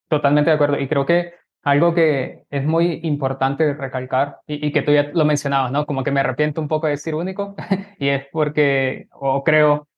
Totalmente 0.09 0.50
de 0.50 0.54
acuerdo. 0.54 0.80
Y 0.80 0.88
creo 0.88 1.04
que 1.04 1.35
algo 1.62 1.95
que 1.95 2.45
es 2.49 2.64
muy 2.64 3.00
importante 3.02 3.75
recalcar 3.75 4.38
y, 4.47 4.66
y, 4.66 4.73
que 4.73 4.83
tú 4.83 4.92
ya 4.92 5.11
lo 5.12 5.25
mencionabas, 5.25 5.73
¿no? 5.73 5.85
Como 5.85 6.04
que 6.04 6.12
me 6.12 6.21
arrepiento 6.21 6.61
un 6.61 6.68
poco 6.68 6.87
de 6.87 6.92
decir 6.92 7.14
único 7.14 7.54
y 7.99 8.09
es 8.09 8.25
porque, 8.33 9.09
o 9.12 9.45
creo 9.45 9.88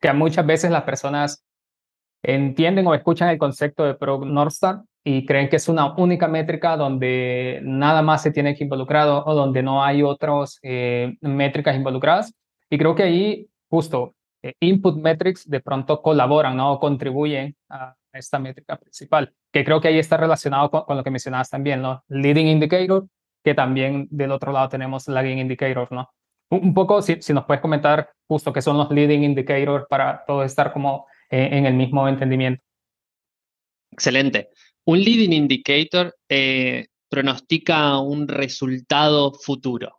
que 0.00 0.12
muchas 0.12 0.46
veces 0.46 0.70
las 0.70 0.82
personas 0.82 1.44
entienden 2.22 2.86
o 2.86 2.94
escuchan 2.94 3.28
el 3.28 3.38
concepto 3.38 3.84
de 3.84 3.94
Pro 3.94 4.24
North 4.24 4.52
Star 4.52 4.82
y 5.04 5.24
creen 5.24 5.48
que 5.48 5.56
es 5.56 5.68
una 5.68 5.94
única 5.96 6.28
métrica 6.28 6.76
donde 6.76 7.60
nada 7.62 8.02
más 8.02 8.22
se 8.22 8.30
tiene 8.30 8.54
que 8.54 8.64
involucrar 8.64 9.08
o 9.08 9.34
donde 9.34 9.62
no 9.62 9.82
hay 9.82 10.02
otras 10.02 10.58
eh, 10.62 11.16
métricas 11.20 11.76
involucradas. 11.76 12.34
Y 12.68 12.76
creo 12.76 12.94
que 12.94 13.04
ahí 13.04 13.48
justo 13.70 14.14
eh, 14.42 14.54
input 14.60 14.96
metrics 14.98 15.48
de 15.48 15.60
pronto 15.60 16.02
colaboran 16.02 16.56
¿no? 16.56 16.72
o 16.72 16.80
contribuyen 16.80 17.56
a 17.68 17.94
esta 18.12 18.38
métrica 18.38 18.76
principal, 18.76 19.32
que 19.52 19.64
creo 19.64 19.80
que 19.80 19.88
ahí 19.88 19.98
está 19.98 20.16
relacionado 20.16 20.70
con, 20.70 20.96
lo 20.96 21.04
que 21.04 21.10
mencionabas 21.10 21.50
también, 21.50 21.82
¿no? 21.82 22.02
Leading 22.08 22.48
indicator, 22.48 23.06
que 23.44 23.54
también 23.54 24.08
del 24.10 24.32
otro 24.32 24.52
lado 24.52 24.68
tenemos 24.68 25.08
lagging 25.08 25.38
indicator, 25.38 25.90
¿no? 25.92 26.10
Un, 26.50 26.72
poco, 26.72 27.02
si, 27.02 27.20
si, 27.20 27.32
nos 27.32 27.44
puedes 27.44 27.60
comentar 27.60 28.10
justo 28.26 28.52
qué 28.52 28.62
son 28.62 28.78
los 28.78 28.90
leading 28.90 29.22
indicators 29.22 29.84
para 29.88 30.24
todo 30.26 30.42
estar 30.42 30.72
como 30.72 31.06
eh, 31.30 31.48
en 31.52 31.66
el 31.66 31.74
mismo 31.74 32.08
entendimiento. 32.08 32.62
Excelente. 33.92 34.48
Un 34.84 34.98
leading 34.98 35.32
indicator 35.32 36.14
eh, 36.28 36.86
pronostica 37.08 37.98
un 37.98 38.26
resultado 38.28 39.32
futuro. 39.32 39.98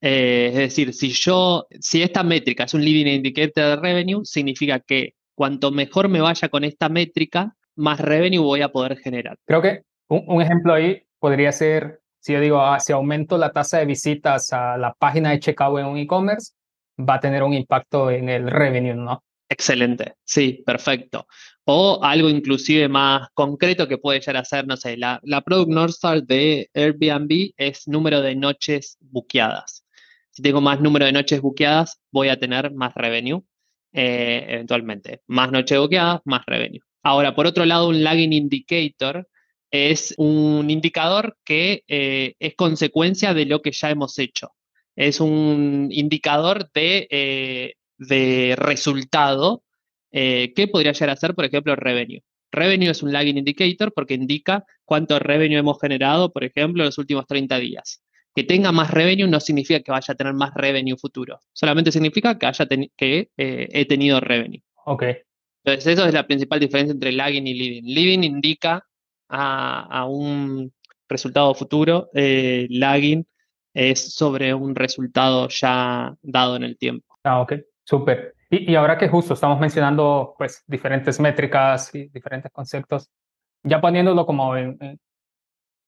Eh, 0.00 0.50
es 0.52 0.54
decir, 0.54 0.94
si 0.94 1.10
yo, 1.10 1.66
si 1.80 2.02
esta 2.02 2.22
métrica 2.22 2.64
es 2.64 2.74
un 2.74 2.84
leading 2.84 3.08
indicator 3.08 3.64
de 3.64 3.76
revenue, 3.76 4.24
significa 4.24 4.78
que 4.80 5.14
cuanto 5.34 5.70
mejor 5.72 6.08
me 6.08 6.20
vaya 6.20 6.48
con 6.48 6.64
esta 6.64 6.88
métrica, 6.88 7.56
más 7.76 8.00
revenue 8.00 8.40
voy 8.40 8.62
a 8.62 8.70
poder 8.70 8.96
generar. 8.98 9.38
Creo 9.44 9.60
que 9.60 9.82
un, 10.08 10.24
un 10.26 10.42
ejemplo 10.42 10.72
ahí 10.72 11.02
podría 11.18 11.50
ser 11.50 11.99
si 12.20 12.34
yo 12.34 12.40
digo, 12.40 12.60
ah, 12.60 12.78
si 12.78 12.92
aumento 12.92 13.38
la 13.38 13.50
tasa 13.50 13.78
de 13.78 13.86
visitas 13.86 14.52
a 14.52 14.76
la 14.76 14.92
página 14.92 15.30
de 15.30 15.40
checkout 15.40 15.80
en 15.80 15.86
un 15.86 15.96
e-commerce, 15.96 16.52
va 16.98 17.14
a 17.14 17.20
tener 17.20 17.42
un 17.42 17.54
impacto 17.54 18.10
en 18.10 18.28
el 18.28 18.50
revenue, 18.50 18.94
¿no? 18.94 19.24
Excelente, 19.48 20.14
sí, 20.24 20.62
perfecto. 20.64 21.26
O 21.64 21.98
algo 22.04 22.28
inclusive 22.28 22.88
más 22.88 23.28
concreto 23.34 23.88
que 23.88 23.98
puede 23.98 24.20
llegar 24.20 24.36
a 24.36 24.44
ser, 24.44 24.66
no 24.66 24.76
sé, 24.76 24.96
la, 24.96 25.18
la 25.24 25.40
Product 25.40 25.70
North 25.70 25.90
Star 25.94 26.22
de 26.22 26.70
Airbnb 26.74 27.52
es 27.56 27.88
número 27.88 28.20
de 28.20 28.36
noches 28.36 28.96
buqueadas. 29.00 29.84
Si 30.30 30.42
tengo 30.42 30.60
más 30.60 30.80
número 30.80 31.06
de 31.06 31.12
noches 31.12 31.40
buqueadas, 31.40 32.00
voy 32.12 32.28
a 32.28 32.38
tener 32.38 32.72
más 32.72 32.94
revenue, 32.94 33.42
eh, 33.92 34.46
eventualmente. 34.48 35.22
Más 35.26 35.50
noches 35.50 35.78
buqueadas, 35.78 36.20
más 36.24 36.44
revenue. 36.46 36.80
Ahora, 37.02 37.34
por 37.34 37.46
otro 37.46 37.64
lado, 37.64 37.88
un 37.88 38.04
lagging 38.04 38.32
indicator 38.32 39.26
es 39.70 40.14
un 40.18 40.70
indicador 40.70 41.36
que 41.44 41.84
eh, 41.88 42.34
es 42.38 42.54
consecuencia 42.54 43.34
de 43.34 43.46
lo 43.46 43.62
que 43.62 43.72
ya 43.72 43.90
hemos 43.90 44.18
hecho. 44.18 44.52
Es 44.96 45.20
un 45.20 45.88
indicador 45.90 46.70
de, 46.72 47.06
eh, 47.10 47.74
de 47.96 48.54
resultado 48.56 49.62
eh, 50.12 50.52
que 50.54 50.66
podría 50.66 50.92
llegar 50.92 51.10
a 51.10 51.16
ser, 51.16 51.34
por 51.34 51.44
ejemplo, 51.44 51.76
revenue. 51.76 52.22
Revenue 52.50 52.90
es 52.90 53.02
un 53.02 53.12
lagging 53.12 53.38
indicator 53.38 53.92
porque 53.94 54.14
indica 54.14 54.64
cuánto 54.84 55.18
revenue 55.20 55.58
hemos 55.58 55.80
generado, 55.80 56.32
por 56.32 56.42
ejemplo, 56.42 56.82
en 56.82 56.86
los 56.86 56.98
últimos 56.98 57.26
30 57.26 57.58
días. 57.58 58.02
que 58.32 58.44
tenga 58.44 58.70
más 58.70 58.90
revenue 58.92 59.26
no 59.26 59.40
significa 59.40 59.80
que 59.80 59.90
vaya 59.90 60.12
a 60.12 60.14
tener 60.14 60.34
más 60.34 60.54
revenue 60.54 60.96
futuro, 60.96 61.40
solamente 61.52 61.90
significa 61.90 62.38
que, 62.38 62.46
haya 62.46 62.66
que 62.96 63.28
eh, 63.36 63.68
he 63.72 63.84
tenido 63.86 64.20
revenue. 64.20 64.62
Ok. 64.86 65.02
Entonces, 65.64 65.94
eso 65.94 66.06
es 66.06 66.14
la 66.14 66.26
principal 66.26 66.60
diferencia 66.60 66.92
entre 66.92 67.12
lagging 67.12 67.46
y 67.46 67.54
leading. 67.54 67.94
Leading 67.94 68.24
indica 68.24 68.86
a, 69.30 70.06
un 70.08 70.72
resultado 71.08 71.54
futuro, 71.54 72.10
eh, 72.14 72.66
lagging 72.70 73.26
es 73.72 74.14
sobre 74.14 74.52
un 74.52 74.74
resultado 74.74 75.48
ya 75.48 76.14
dado 76.22 76.56
en 76.56 76.64
el 76.64 76.76
tiempo. 76.76 77.16
Ah, 77.24 77.40
ok, 77.40 77.54
súper. 77.84 78.34
Y, 78.50 78.74
ahora 78.74 78.98
que 78.98 79.08
justo 79.08 79.34
estamos 79.34 79.60
mencionando 79.60 80.34
pues 80.36 80.64
diferentes 80.66 81.20
métricas 81.20 81.94
y 81.94 82.08
diferentes 82.08 82.50
conceptos, 82.50 83.08
ya 83.62 83.80
poniéndolo 83.80 84.26
como 84.26 84.56
en 84.56 84.98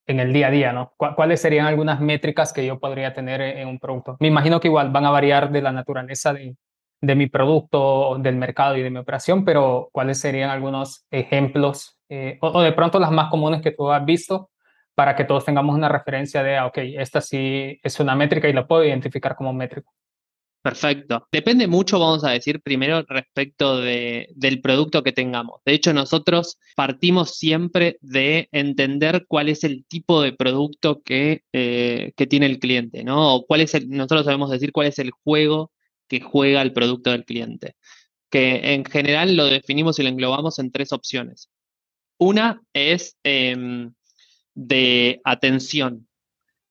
el 0.07 0.33
día 0.33 0.49
a 0.49 0.51
día, 0.51 0.73
¿no? 0.73 0.95
¿Cuáles 0.97 1.41
serían 1.41 1.67
algunas 1.67 2.01
métricas 2.01 2.53
que 2.53 2.65
yo 2.65 2.79
podría 2.79 3.13
tener 3.15 3.41
en 3.41 3.67
un 3.69 3.79
producto? 3.79 4.17
Me 4.21 4.29
imagino 4.29 4.61
que 4.61 4.69
igual 4.69 4.91
van 4.91 5.07
a 5.07 5.11
variar 5.11 5.51
de 5.51 5.63
la 5.63 5.73
naturaleza 5.73 6.33
de, 6.33 6.57
de 7.03 7.17
mi 7.17 7.27
producto, 7.27 8.17
del 8.21 8.37
mercado 8.37 8.77
y 8.77 8.83
de 8.83 8.91
mi 8.91 8.99
operación, 8.99 9.45
pero 9.45 9.91
¿cuáles 9.93 10.21
serían 10.21 10.51
algunos 10.51 11.05
ejemplos 11.11 11.99
eh, 12.09 12.39
o, 12.41 12.63
de 12.63 12.73
pronto 12.73 13.01
las 13.01 13.11
más 13.11 13.29
comunes 13.29 13.61
que 13.61 13.73
tú 13.73 13.91
has 13.91 14.05
visto 14.05 14.51
para 14.95 15.17
que 15.17 15.25
todos 15.25 15.45
tengamos 15.45 15.75
una 15.75 15.89
referencia 15.89 16.45
de, 16.45 16.57
ah, 16.57 16.67
ok, 16.67 16.79
esta 16.79 17.21
sí 17.21 17.81
es 17.83 17.99
una 17.99 18.15
métrica 18.15 18.49
y 18.49 18.53
la 18.53 18.69
puedo 18.69 18.85
identificar 18.85 19.35
como 19.35 19.53
métrica? 19.53 19.91
Perfecto. 20.63 21.27
Depende 21.33 21.67
mucho, 21.67 21.99
vamos 21.99 22.23
a 22.23 22.31
decir, 22.31 22.63
primero 22.63 23.03
respecto 23.09 23.81
de, 23.81 24.29
del 24.37 24.61
producto 24.61 25.03
que 25.03 25.11
tengamos. 25.11 25.61
De 25.65 25.73
hecho, 25.73 25.93
nosotros 25.93 26.61
partimos 26.77 27.37
siempre 27.37 27.97
de 28.01 28.49
entender 28.53 29.25
cuál 29.27 29.49
es 29.49 29.65
el 29.65 29.85
tipo 29.87 30.23
de 30.23 30.33
producto 30.33 31.03
que, 31.03 31.43
eh, 31.53 32.13
que 32.17 32.29
tiene 32.29 32.47
el 32.47 32.61
cliente, 32.61 33.03
¿no? 33.03 33.35
O 33.35 33.45
cuál 33.45 33.63
es 33.63 33.75
el, 33.75 33.89
nosotros 33.89 34.25
sabemos 34.25 34.51
decir 34.51 34.71
cuál 34.71 34.87
es 34.87 35.01
el 35.01 35.11
juego 35.11 35.73
que 36.13 36.21
juega 36.21 36.61
el 36.61 36.75
producto 36.75 37.11
del 37.11 37.25
cliente. 37.25 37.75
Que 38.31 38.75
en 38.75 38.85
general 38.85 39.35
lo 39.35 39.47
definimos 39.47 39.99
y 39.99 40.03
lo 40.03 40.11
englobamos 40.11 40.59
en 40.59 40.71
tres 40.71 40.93
opciones. 40.93 41.49
Una 42.19 42.63
es 42.75 43.17
em, 43.25 43.95
de 44.55 45.23
atención, 45.25 46.07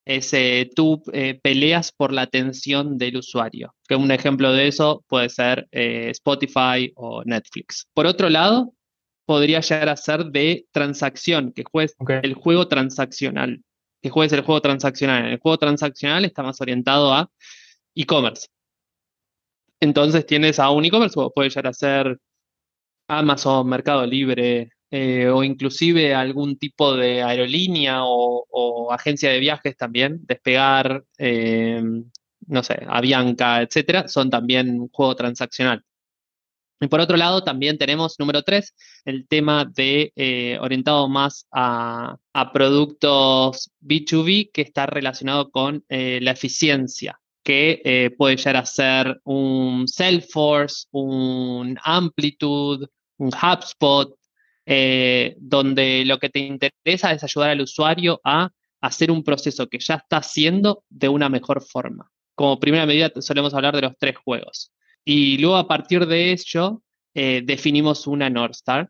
es, 0.06 0.32
eh, 0.34 0.70
tú 0.76 1.02
eh, 1.12 1.40
peleas 1.42 1.92
por 1.92 2.14
la 2.14 2.22
atención 2.22 3.00
del 3.00 3.18
usuario. 3.18 3.74
Que 3.88 3.96
un 3.96 4.12
ejemplo 4.12 4.54
de 4.54 4.68
eso 4.68 5.04
puede 5.08 5.30
ser 5.30 5.68
eh, 5.72 6.10
Spotify 6.12 6.92
o 6.96 7.24
Netflix. 7.24 7.88
Por 7.94 8.06
otro 8.06 8.30
lado, 8.30 8.74
podría 9.26 9.62
llegar 9.62 9.90
a 9.90 9.98
ser 9.98 10.26
de 10.26 10.68
transacción, 10.72 11.52
que 11.52 11.64
juegues 11.64 11.96
el 12.22 12.36
juego 12.36 12.68
transaccional. 12.68 13.64
Que 14.04 14.10
juegues 14.10 14.34
el 14.34 14.42
juego 14.42 14.62
transaccional. 14.62 15.26
El 15.26 15.40
juego 15.40 15.58
transaccional 15.58 16.26
está 16.26 16.44
más 16.44 16.62
orientado 16.62 17.12
a 17.12 17.32
e-commerce. 17.96 18.48
Entonces 19.82 20.26
tienes 20.26 20.60
a 20.60 20.70
un 20.72 20.86
e-commerce, 20.86 21.20
puede 21.34 21.50
llegar 21.50 21.68
a 21.68 21.74
ser 21.74 22.20
Amazon, 23.08 23.68
Mercado 23.68 24.06
Libre, 24.06 24.72
eh, 24.92 25.28
o 25.30 25.44
inclusive 25.44 26.14
algún 26.14 26.58
tipo 26.58 26.96
de 26.96 27.24
aerolínea 27.24 28.02
o, 28.04 28.92
agencia 28.92 29.32
de 29.32 29.40
viajes 29.40 29.78
también, 29.78 30.20
Despegar, 30.26 31.06
eh, 31.18 31.82
no 32.48 32.64
sé, 32.64 32.86
Avianca, 32.88 33.62
etcétera, 33.62 34.08
son 34.08 34.30
también 34.30 34.82
un 34.82 34.90
juego 34.90 35.16
transaccional. 35.16 35.84
Y 36.82 36.88
por 36.88 37.00
otro 37.00 37.16
lado, 37.16 37.44
también 37.44 37.78
tenemos, 37.78 38.20
número 38.20 38.44
tres, 38.44 38.76
el 39.06 39.28
tema 39.28 39.66
de 39.66 40.12
eh, 40.16 40.58
orientado 40.60 41.08
más 41.08 41.48
a, 41.52 42.18
productos 42.54 43.72
B2B 43.82 44.52
que 44.52 44.62
está 44.64 44.88
relacionado 44.88 45.52
con 45.52 45.86
la 45.90 46.32
eficiencia, 46.32 47.21
que 47.44 48.14
puede 48.18 48.38
llegar 48.38 48.58
a 48.58 48.66
ser 48.66 49.20
un 49.24 49.88
Salesforce, 49.88 50.86
un 50.92 51.78
Amplitude, 51.84 52.88
un 53.18 53.30
HubSpot, 53.30 54.16
eh, 54.66 55.36
donde 55.40 56.06
lo 56.06 56.20
que 56.20 56.30
te 56.30 56.40
interesa 56.40 57.12
es 57.12 57.24
ayudar 57.24 57.50
al 57.50 57.62
usuario 57.62 58.22
a 58.24 58.50
hacer 58.80 59.12
un 59.12 59.24
proceso 59.24 59.68
que 59.68 59.80
ya 59.80 59.96
está 59.96 60.18
haciendo 60.18 60.84
de 60.90 61.10
una 61.10 61.30
mejor 61.30 61.62
forma. 61.64 62.12
Como 62.36 62.60
primera 62.60 62.86
medida 62.86 63.12
solemos 63.22 63.54
hablar 63.54 63.76
de 63.76 63.82
los 63.82 63.98
tres 63.98 64.18
juegos. 64.18 64.72
Y 65.04 65.38
luego 65.40 65.58
a 65.58 65.68
partir 65.68 66.06
de 66.06 66.32
ello 66.32 66.82
eh, 67.14 67.42
definimos 67.44 68.08
una 68.08 68.30
North 68.30 68.56
Star, 68.56 68.90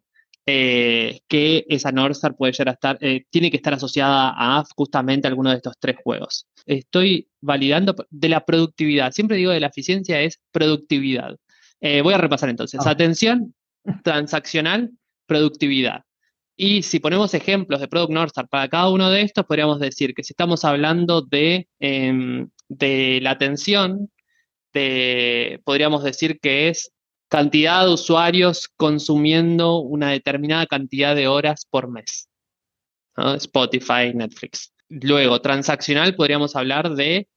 eh, 0.54 1.22
que 1.30 1.66
esa 1.70 1.94
North 1.94 2.12
Star 2.12 2.36
puede 2.36 2.52
llegar 2.52 2.70
a 2.70 2.72
estar, 2.74 3.00
tiene 3.30 3.50
que 3.50 3.56
estar 3.56 3.74
asociada 3.74 4.34
a 4.36 4.64
justamente 4.76 5.28
alguno 5.28 5.50
de 5.50 5.56
estos 5.56 5.76
tres 5.80 5.96
juegos. 6.04 6.46
Estoy 6.66 7.30
validando 7.40 7.96
de 8.10 8.30
la 8.30 8.44
productividad. 8.44 9.14
Siempre 9.14 9.38
digo 9.38 9.52
de 9.52 9.62
la 9.62 9.68
eficiencia 9.68 10.20
es 10.20 10.42
productividad. 10.52 11.38
voy 11.82 12.14
a 12.14 12.18
repasar 12.18 12.50
entonces. 12.50 12.82
Ah. 12.86 12.90
Atención 12.90 13.56
transaccional, 14.04 14.92
productividad. 15.26 16.04
Y 16.58 16.84
si 16.84 17.00
ponemos 17.00 17.34
ejemplos 17.34 17.80
de 17.80 17.88
Product 17.88 18.12
North 18.12 18.32
Star 18.32 18.50
para 18.50 18.68
cada 18.68 18.90
uno 18.90 19.10
de 19.10 19.22
estos, 19.22 19.46
podríamos 19.46 19.80
decir 19.80 20.14
que 20.14 20.24
si 20.24 20.34
estamos 20.34 20.66
hablando 20.66 21.22
de, 21.22 21.70
em, 21.80 22.50
de 22.68 23.20
la 23.22 23.32
atención, 23.32 24.12
podríamos 25.64 26.04
decir 26.04 26.40
que 26.42 26.68
es 26.68 26.92
cantidad 27.32 27.86
de 27.86 27.94
usuarios 27.94 28.68
consumiendo 28.76 29.78
una 29.78 30.12
determinada 30.12 30.66
cantidad 30.66 31.16
de 31.16 31.30
horas 31.30 31.66
por 31.66 31.90
mes. 31.90 32.28
Spotify, 33.16 34.14
Netflix. 34.14 34.74
Luego, 34.90 35.40
transaccional, 35.40 36.14
podríamos 36.16 36.58
hablar 36.58 36.94
de 36.94 37.30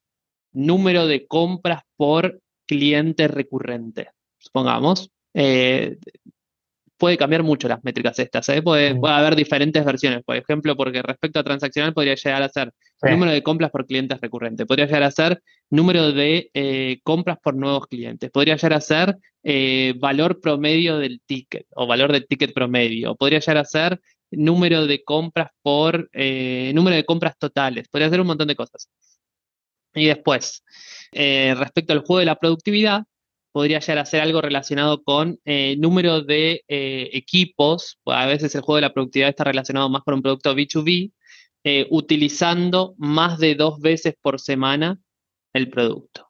número 0.53 1.07
de 1.07 1.29
compras 1.29 1.83
por 1.97 2.41
cliente 2.67 3.29
recurrente. 3.29 4.11
Supongamos, 4.39 5.13
eh, 5.33 5.97
puede 7.05 7.19
cambiar 7.19 7.43
mucho 7.43 7.69
las 7.69 7.85
métricas 7.85 8.19
estas. 8.19 8.49
¿eh? 8.49 8.63
Puede, 8.63 8.99
haber 9.03 9.37
diferentes 9.37 9.85
versiones, 9.85 10.25
por 10.25 10.37
ejemplo, 10.37 10.75
porque 10.75 11.03
respecto 11.03 11.39
a 11.39 11.45
transaccional 11.45 11.93
podría 11.93 12.15
llegar 12.15 12.43
a 12.43 12.49
ser 12.49 12.73
número 13.03 13.31
de 13.31 13.43
compras 13.43 13.71
por 13.71 13.85
clientes 13.85 14.19
recurrentes, 14.23 14.67
podría 14.67 14.87
llegar 14.87 15.03
a 15.03 15.11
ser 15.11 15.43
número 15.69 16.13
de 16.13 16.51
eh, 16.55 17.01
compras 17.03 17.37
por 17.43 17.57
nuevos 17.57 17.89
clientes, 17.89 18.31
podría 18.31 18.57
llegar 18.57 18.73
a 18.73 18.81
ser 18.81 19.19
eh, 19.43 19.93
valor 19.99 20.41
promedio 20.41 20.97
del 20.97 21.21
ticket 21.27 21.67
o 21.77 21.87
valor 21.87 22.11
del 22.11 22.27
ticket 22.27 22.55
promedio, 22.55 23.15
podría 23.17 23.41
llegar 23.41 23.59
a 23.59 23.67
ser 23.67 24.01
número 24.31 24.87
de 24.87 25.05
compras 25.05 25.51
por 25.61 26.09
número 26.15 26.97
de 26.97 27.05
compras 27.05 27.37
totales, 27.39 27.87
podría 27.89 28.09
ser 28.09 28.23
un 28.23 28.29
montón 28.29 28.49
de 28.49 28.57
cosas. 28.57 28.89
Y 29.93 30.07
después, 30.07 30.65
respecto 31.13 31.93
al 31.93 31.99
juego 31.99 32.21
de 32.21 32.25
la 32.25 32.37
productividad, 32.37 33.05
podría 33.55 33.79
llegar 33.79 33.99
a 33.99 34.05
ser 34.05 34.21
algo 34.21 34.41
relacionado 34.41 35.05
con 35.05 35.39
eh, 35.45 35.77
número 35.79 36.23
de 36.23 36.65
eh, 36.67 37.11
equipos, 37.13 38.01
a 38.05 38.27
veces 38.27 38.53
el 38.57 38.63
juego 38.63 38.77
de 38.77 38.83
la 38.83 38.93
productividad 38.93 39.29
está 39.29 39.45
relacionado 39.45 39.89
más 39.89 40.03
con 40.03 40.15
un 40.15 40.23
producto 40.23 40.57
B2B, 40.57 41.13
eh, 41.63 41.87
utilizando 41.91 42.97
más 42.99 43.39
de 43.39 43.55
dos 43.55 43.79
veces 43.79 44.17
por 44.21 44.41
semana 44.41 44.99
el 45.53 45.71
producto 45.71 46.27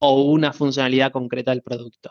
o 0.00 0.24
una 0.24 0.52
funcionalidad 0.52 1.12
concreta 1.12 1.52
del 1.52 1.62
producto. 1.62 2.10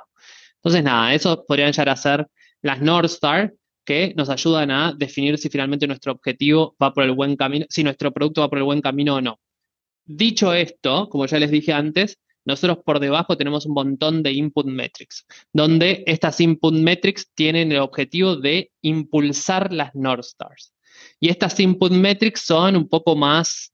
Entonces, 0.56 0.82
nada, 0.82 1.14
eso 1.14 1.44
podrían 1.46 1.74
llegar 1.74 1.90
a 1.90 1.98
ser 1.98 2.28
las 2.62 2.82
North 2.82 3.12
Star 3.12 3.54
que 3.84 4.14
nos 4.16 4.30
ayudan 4.30 4.72
a 4.72 4.94
definir 4.94 5.38
si 5.38 5.50
finalmente 5.50 5.88
nuestro 5.88 6.14
objetivo 6.14 6.74
va 6.82 6.94
por 6.94 7.04
el 7.04 7.12
buen 7.12 7.36
camino, 7.36 7.66
si 7.68 7.84
nuestro 7.84 8.14
producto 8.14 8.40
va 8.40 8.50
por 8.50 8.60
el 8.60 8.64
buen 8.64 8.80
camino 8.80 9.16
o 9.16 9.22
no. 9.22 9.42
Dicho 10.06 10.54
esto, 10.54 11.10
como 11.10 11.26
ya 11.26 11.38
les 11.38 11.52
dije 11.52 11.74
antes, 11.74 12.18
nosotros 12.46 12.80
por 12.84 13.00
debajo 13.00 13.38
tenemos 13.38 13.66
un 13.66 13.74
montón 13.74 14.24
de 14.24 14.32
input 14.32 14.66
metrics, 14.66 15.26
donde 15.52 16.04
estas 16.08 16.40
input 16.42 16.74
metrics 16.74 17.32
tienen 17.34 17.72
el 17.72 17.80
objetivo 17.80 18.36
de 18.36 18.72
impulsar 18.82 19.72
las 19.72 19.96
North 19.96 20.26
Stars. 20.26 20.74
Y 21.20 21.30
estas 21.30 21.60
input 21.60 21.92
metrics 21.92 22.42
son 22.42 22.76
un 22.76 22.88
poco 22.88 23.16
más 23.16 23.74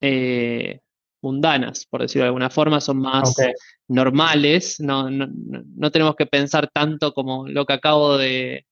eh, 0.00 0.80
mundanas, 1.22 1.86
por 1.86 2.02
decirlo 2.02 2.24
de 2.24 2.28
alguna 2.28 2.50
forma, 2.50 2.80
son 2.80 2.98
más 2.98 3.34
normales, 3.88 4.80
no, 4.80 5.10
tenemos 5.90 6.16
que 6.16 6.26
pensar 6.26 6.70
tanto 6.72 7.12
como 7.12 7.48
lo 7.48 7.66
que 7.66 7.72
acabo 7.72 8.16
de, 8.16 8.66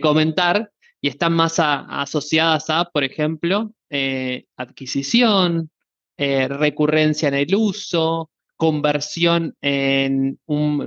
comentar, 0.00 0.70
y 1.00 1.08
están 1.08 1.32
más 1.32 1.56
asociadas 1.58 2.68
a, 2.68 2.84
por 2.84 3.04
ejemplo, 3.04 3.72
eh, 3.88 4.44
adquisición, 4.56 5.70
eh, 6.18 6.48
recurrencia 6.48 7.28
en 7.28 7.34
el 7.34 7.54
uso, 7.54 8.30
conversión 8.60 9.56
en, 9.62 10.38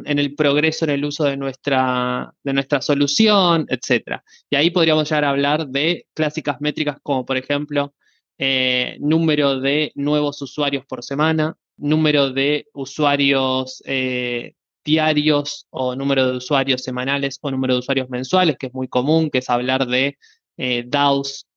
el 0.05 0.35
progreso 0.35 0.85
en 0.85 0.91
el 0.91 1.05
uso 1.05 1.23
de 1.23 1.37
nuestra, 1.37 2.31
de 2.43 2.53
nuestra 2.53 2.83
solución, 2.83 3.65
etc. 3.67 4.21
Y 4.47 4.55
ahí 4.57 4.69
podríamos 4.69 5.09
llegar 5.09 5.25
a 5.25 5.31
hablar 5.31 5.67
de 5.67 6.05
clásicas 6.13 6.61
métricas 6.61 6.97
como, 7.01 7.25
por 7.25 7.35
ejemplo, 7.35 7.95
eh, 8.37 8.97
número 8.99 9.59
de 9.59 9.91
nuevos 9.95 10.39
usuarios 10.43 10.85
por 10.85 11.03
semana, 11.03 11.57
número 11.75 12.29
de 12.29 12.67
usuarios 12.73 13.81
eh, 13.87 14.53
diarios 14.85 15.65
o 15.71 15.95
número 15.95 16.29
de 16.29 16.37
usuarios 16.37 16.83
semanales 16.83 17.39
o 17.41 17.49
número 17.49 17.73
de 17.73 17.79
usuarios 17.79 18.07
mensuales, 18.07 18.55
que 18.59 18.67
es 18.67 18.73
muy 18.75 18.87
común, 18.87 19.31
que 19.31 19.39
es 19.39 19.49
hablar 19.49 19.87
de 19.87 20.19
eh, 20.57 20.83
DAOs 20.85 21.47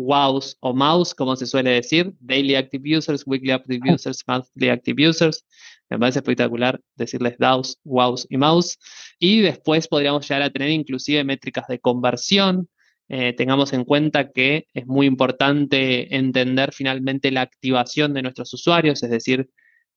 WOWs 0.00 0.56
o 0.60 0.72
MAUs, 0.72 1.14
como 1.14 1.36
se 1.36 1.46
suele 1.46 1.70
decir, 1.70 2.12
Daily 2.20 2.54
Active 2.54 2.98
Users, 2.98 3.24
Weekly 3.26 3.52
Active 3.52 3.80
ah. 3.88 3.94
Users, 3.94 4.22
Monthly 4.26 4.68
Active 4.68 5.08
Users. 5.08 5.44
Me 5.88 5.98
parece 5.98 6.20
espectacular 6.20 6.80
decirles 6.94 7.36
DAOs, 7.38 7.78
WOWs 7.84 8.26
y 8.30 8.36
MAUs. 8.36 8.78
Y 9.18 9.40
después 9.40 9.88
podríamos 9.88 10.28
llegar 10.28 10.42
a 10.42 10.50
tener 10.50 10.70
inclusive 10.70 11.24
métricas 11.24 11.66
de 11.66 11.80
conversión. 11.80 12.68
Eh, 13.08 13.32
tengamos 13.32 13.72
en 13.72 13.84
cuenta 13.84 14.30
que 14.30 14.66
es 14.72 14.86
muy 14.86 15.06
importante 15.06 16.14
entender 16.16 16.72
finalmente 16.72 17.32
la 17.32 17.40
activación 17.40 18.14
de 18.14 18.22
nuestros 18.22 18.54
usuarios, 18.54 19.02
es 19.02 19.10
decir, 19.10 19.50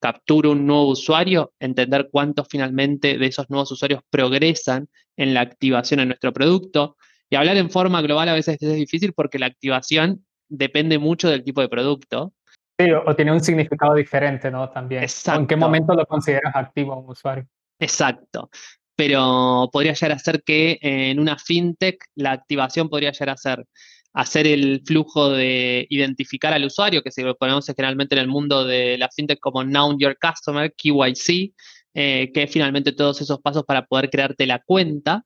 capturo 0.03 0.51
un 0.51 0.65
nuevo 0.67 0.89
usuario, 0.89 1.53
entender 1.59 2.09
cuántos 2.11 2.47
finalmente 2.49 3.17
de 3.17 3.25
esos 3.25 3.49
nuevos 3.49 3.71
usuarios 3.71 4.01
progresan 4.09 4.89
en 5.15 5.33
la 5.33 5.41
activación 5.41 6.01
en 6.01 6.09
nuestro 6.09 6.33
producto. 6.33 6.97
Y 7.33 7.35
hablar 7.35 7.57
en 7.57 7.71
forma 7.71 7.99
global 8.03 8.29
a 8.29 8.33
veces 8.35 8.61
es 8.61 8.75
difícil 8.75 9.11
porque 9.11 9.39
la 9.39 9.47
activación 9.47 10.23
depende 10.49 10.99
mucho 10.99 11.27
del 11.31 11.43
tipo 11.43 11.61
de 11.61 11.67
producto. 11.67 12.31
Sí, 12.79 12.91
o 12.91 13.15
tiene 13.15 13.31
un 13.31 13.41
significado 13.41 13.95
diferente, 13.95 14.51
¿no? 14.51 14.69
También. 14.69 15.01
Exacto. 15.01 15.41
¿En 15.41 15.47
qué 15.47 15.55
momento 15.55 15.95
lo 15.95 16.05
consideras 16.05 16.55
activo 16.55 16.95
un 16.95 17.09
usuario? 17.09 17.47
Exacto. 17.79 18.51
Pero 18.95 19.67
podría 19.73 19.93
llegar 19.93 20.11
a 20.11 20.19
ser 20.19 20.43
que 20.43 20.77
en 20.83 21.19
una 21.19 21.39
fintech 21.39 22.05
la 22.13 22.33
activación 22.33 22.87
podría 22.87 23.11
llegar 23.11 23.31
a 23.31 23.37
ser 23.37 23.65
hacer 24.13 24.45
el 24.45 24.83
flujo 24.85 25.31
de 25.31 25.87
identificar 25.89 26.53
al 26.53 26.65
usuario, 26.65 27.01
que 27.01 27.09
se 27.09 27.23
lo 27.23 27.35
ponemos 27.35 27.65
generalmente 27.65 28.13
en 28.13 28.21
el 28.21 28.27
mundo 28.27 28.63
de 28.63 28.95
la 28.99 29.09
fintech 29.09 29.39
como 29.39 29.63
Know 29.63 29.97
Your 29.97 30.15
Customer, 30.21 30.71
KYC, 30.71 31.51
eh, 31.95 32.31
que 32.31 32.43
es 32.43 32.51
finalmente 32.51 32.91
todos 32.91 33.21
esos 33.21 33.39
pasos 33.39 33.63
para 33.63 33.87
poder 33.87 34.11
crearte 34.11 34.45
la 34.45 34.59
cuenta. 34.59 35.25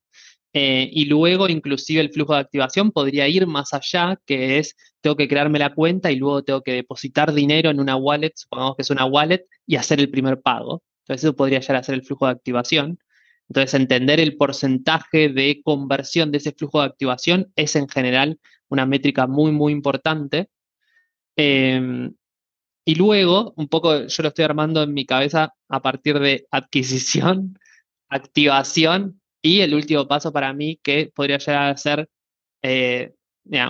Eh, 0.53 0.89
y 0.91 1.05
luego, 1.05 1.49
inclusive, 1.49 2.01
el 2.01 2.11
flujo 2.11 2.33
de 2.33 2.39
activación 2.39 2.91
podría 2.91 3.27
ir 3.27 3.47
más 3.47 3.73
allá, 3.73 4.19
que 4.25 4.59
es, 4.59 4.75
tengo 5.01 5.15
que 5.15 5.27
crearme 5.27 5.59
la 5.59 5.73
cuenta 5.73 6.11
y 6.11 6.15
luego 6.15 6.43
tengo 6.43 6.61
que 6.63 6.73
depositar 6.73 7.33
dinero 7.33 7.69
en 7.69 7.79
una 7.79 7.95
wallet, 7.95 8.31
supongamos 8.35 8.75
que 8.75 8.81
es 8.81 8.89
una 8.89 9.05
wallet, 9.05 9.45
y 9.65 9.75
hacer 9.75 9.99
el 9.99 10.09
primer 10.09 10.41
pago. 10.41 10.83
Entonces, 11.03 11.25
eso 11.25 11.35
podría 11.35 11.59
llegar 11.59 11.77
a 11.77 11.83
ser 11.83 11.95
el 11.95 12.03
flujo 12.03 12.25
de 12.25 12.31
activación. 12.31 12.99
Entonces, 13.49 13.73
entender 13.75 14.19
el 14.19 14.35
porcentaje 14.37 15.29
de 15.29 15.61
conversión 15.63 16.31
de 16.31 16.39
ese 16.39 16.51
flujo 16.51 16.81
de 16.81 16.87
activación 16.87 17.51
es 17.55 17.75
en 17.75 17.87
general 17.87 18.39
una 18.69 18.85
métrica 18.85 19.27
muy, 19.27 19.51
muy 19.51 19.71
importante. 19.73 20.49
Em, 21.35 22.15
y 22.85 22.95
luego, 22.95 23.53
un 23.57 23.67
poco, 23.67 24.07
yo 24.07 24.23
lo 24.23 24.29
estoy 24.29 24.45
armando 24.45 24.83
en 24.83 24.93
mi 24.93 25.05
cabeza 25.05 25.53
a 25.69 25.81
partir 25.81 26.19
de 26.19 26.47
adquisición, 26.51 27.59
activación 28.09 29.21
y 29.41 29.61
el 29.61 29.73
último 29.73 30.07
paso 30.07 30.31
para 30.31 30.53
mí 30.53 30.79
que 30.81 31.11
podría 31.13 31.37
llegar 31.37 31.69
a 31.71 31.77
ser, 31.77 32.09
eh, 32.61 33.13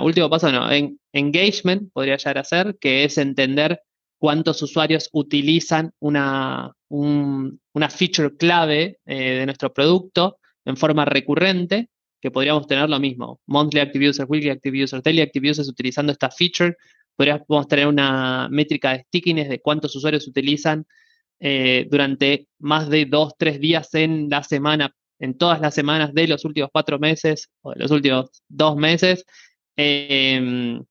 último 0.02 0.30
paso 0.30 0.52
no, 0.52 0.72
en, 0.72 1.00
engagement 1.14 1.92
podría 1.94 2.18
llegar 2.18 2.40
a 2.40 2.44
ser, 2.44 2.78
que 2.80 3.04
es 3.04 3.18
entender 3.18 3.82
cuántos 4.18 4.62
usuarios 4.62 5.10
utilizan 5.12 5.92
una, 6.00 6.72
una 6.90 7.90
feature 7.90 8.36
clave 8.36 9.00
eh, 9.06 9.40
de 9.40 9.46
nuestro 9.46 9.74
producto 9.74 10.40
en 10.66 10.78
forma 10.78 11.06
recurrente 11.06 11.90
que 12.20 12.32
podríamos 12.32 12.68
tener 12.68 12.90
lo 12.90 13.00
mismo, 13.00 13.40
monthly 13.46 13.80
active 13.80 14.10
users, 14.10 14.30
weekly 14.30 14.50
active 14.50 14.84
users, 14.84 15.04
daily 15.04 15.22
active 15.22 15.50
users 15.50 15.68
utilizando 15.68 16.12
esta 16.12 16.32
feature, 16.32 16.76
podríamos 17.16 17.68
tener 17.68 17.88
una 17.88 18.48
métrica 18.50 18.94
de 18.94 19.04
stickiness 19.04 19.50
de 19.50 19.62
cuántos 19.62 19.96
usuarios 19.96 20.28
utilizan 20.28 20.86
eh, 21.40 21.88
durante 21.90 22.48
más 22.60 22.90
de 22.90 23.06
dos, 23.06 23.34
tres 23.38 23.60
días 23.60 23.94
en 23.94 24.30
la 24.30 24.44
semana, 24.44 24.96
en 25.20 25.38
todas 25.38 25.62
las 25.62 25.74
semanas 25.74 26.14
de 26.14 26.28
los 26.28 26.46
últimos 26.46 26.70
cuatro 26.72 27.00
meses 27.00 27.50
o 27.62 27.72
de 27.72 27.80
los 27.80 27.92
últimos 27.92 28.30
dos 28.48 28.76
meses, 28.76 29.26
em, 29.76 30.84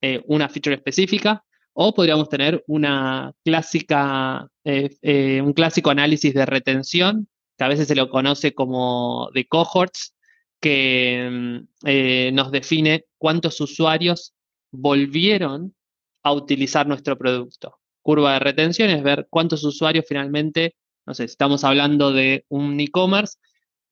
eh, 0.00 0.22
una 0.26 0.48
feature 0.48 0.76
específica. 0.76 1.44
O 1.72 1.92
podríamos 1.92 2.28
tener 2.28 2.62
una 2.68 3.32
clásica, 3.44 4.48
eh, 4.64 5.40
un 5.42 5.52
clásico 5.52 5.90
análisis 5.90 6.32
de 6.32 6.46
retención, 6.46 7.28
que 7.58 7.64
a 7.64 7.68
veces 7.68 7.88
se 7.88 7.96
lo 7.96 8.08
conoce 8.10 8.54
como 8.54 9.30
de 9.34 9.46
cohorts, 9.46 10.14
que 10.60 11.60
eh, 11.84 12.30
nos 12.32 12.50
define 12.50 13.04
cuántos 13.18 13.60
usuarios 13.60 14.34
volvieron 14.72 15.74
a 16.22 16.32
utilizar 16.32 16.86
nuestro 16.86 17.18
producto. 17.18 17.78
Curva 18.02 18.34
de 18.34 18.38
retención 18.38 18.90
es 18.90 19.02
ver 19.02 19.26
cuántos 19.30 19.62
usuarios 19.64 20.06
finalmente, 20.08 20.74
no 21.06 21.12
sé, 21.12 21.28
si 21.28 21.32
estamos 21.32 21.64
hablando 21.64 22.12
de 22.12 22.46
un 22.48 22.80
e-commerce, 22.80 23.36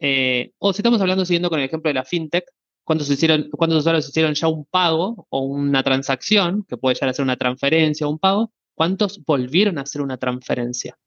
eh, 0.05 0.51
o 0.59 0.73
si 0.73 0.81
estamos 0.81 1.01
hablando, 1.01 1.25
siguiendo 1.25 1.49
con 1.49 1.61
el 1.61 1.67
ejemplo 1.67 1.89
de 1.89 1.95
la 1.95 2.05
fintech, 2.05 2.45
cuántos, 2.83 3.09
usuarios 3.09 4.09
hicieron 4.09 4.35
ya 4.35 4.49
un 4.49 4.65
pago 4.65 5.29
o 5.31 5.43
una 5.43 5.85
transacción, 5.85 6.65
que 6.69 6.77
puede 6.77 6.97
llegar 6.97 7.11
a 7.11 7.15
ser 7.15 7.23
una 7.23 7.37
transferencia 7.37 8.09
o 8.09 8.11
un 8.11 8.19
pago, 8.19 8.53
cuántos 8.75 9.25
volvieron 9.25 9.79
a 9.79 9.83
hacer 9.83 10.03
una 10.03 10.17
transferencia. 10.17 10.99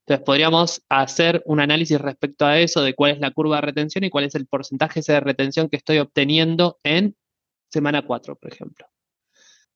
Entonces 0.00 0.24
podríamos 0.24 0.82
hacer 0.90 1.42
un 1.46 1.60
análisis 1.60 1.98
respecto 1.98 2.44
a 2.44 2.58
eso, 2.60 2.82
de 2.82 2.94
cuál 2.94 3.12
es 3.12 3.20
la 3.20 3.30
curva 3.30 3.56
de 3.56 3.62
retención 3.62 4.04
y 4.04 4.10
cuál 4.10 4.24
es 4.24 4.34
el 4.34 4.46
porcentaje 4.46 5.00
de 5.00 5.20
retención 5.20 5.70
que 5.70 5.78
estoy 5.78 5.98
obteniendo 5.98 6.78
en 6.84 7.16
semana 7.70 8.02
4, 8.02 8.36
por 8.36 8.52
ejemplo. 8.52 8.86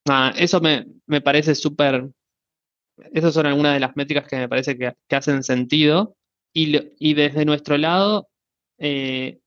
Ah, 0.07 0.33
eso 0.37 0.61
me, 0.61 0.87
parece 1.23 1.55
súper, 1.55 2.11
esas 3.13 3.35
son 3.35 3.47
algunas 3.47 3.75
de 3.75 3.81
las 3.81 3.97
métricas 3.97 4.29
que 4.29 4.37
me 4.37 4.49
parece 4.49 4.77
que, 4.77 4.95
hacen 5.17 5.43
sentido. 5.43 6.15
Y, 6.53 7.15
desde 7.15 7.45
nuestro 7.45 7.79
lado, 7.79 8.30
eh, 8.81 9.39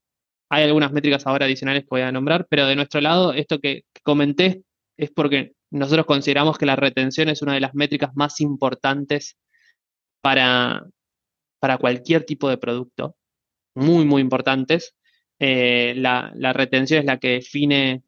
hay 0.50 0.64
algunas 0.64 0.92
métricas 0.92 1.26
ahora 1.26 1.46
adicionales 1.46 1.84
que 1.84 1.90
voy 1.90 2.02
a 2.02 2.12
nombrar, 2.12 2.48
pero 2.48 2.68
de 2.68 2.76
nuestro 2.76 3.02
lado, 3.02 3.34
esto 3.34 3.60
que 3.60 3.86
comenté 4.04 4.64
es 4.98 5.12
porque 5.12 5.54
nosotros 5.72 6.06
consideramos 6.06 6.58
que 6.58 6.68
la 6.68 6.76
retención 6.76 7.28
es 7.30 7.42
una 7.42 7.56
de 7.56 7.60
las 7.60 7.74
métricas 7.74 8.12
más 8.16 8.40
importantes 8.40 9.38
para, 10.22 10.86
para 11.60 11.80
cualquier 11.80 12.24
tipo 12.26 12.48
de 12.50 12.58
producto, 12.58 13.16
muy, 13.76 14.06
muy 14.06 14.22
importantes. 14.22 14.96
Eh, 15.40 15.96
la, 15.98 16.32
retención 16.54 17.00
es 17.00 17.06
la 17.06 17.18
que 17.18 17.30
define 17.30 18.04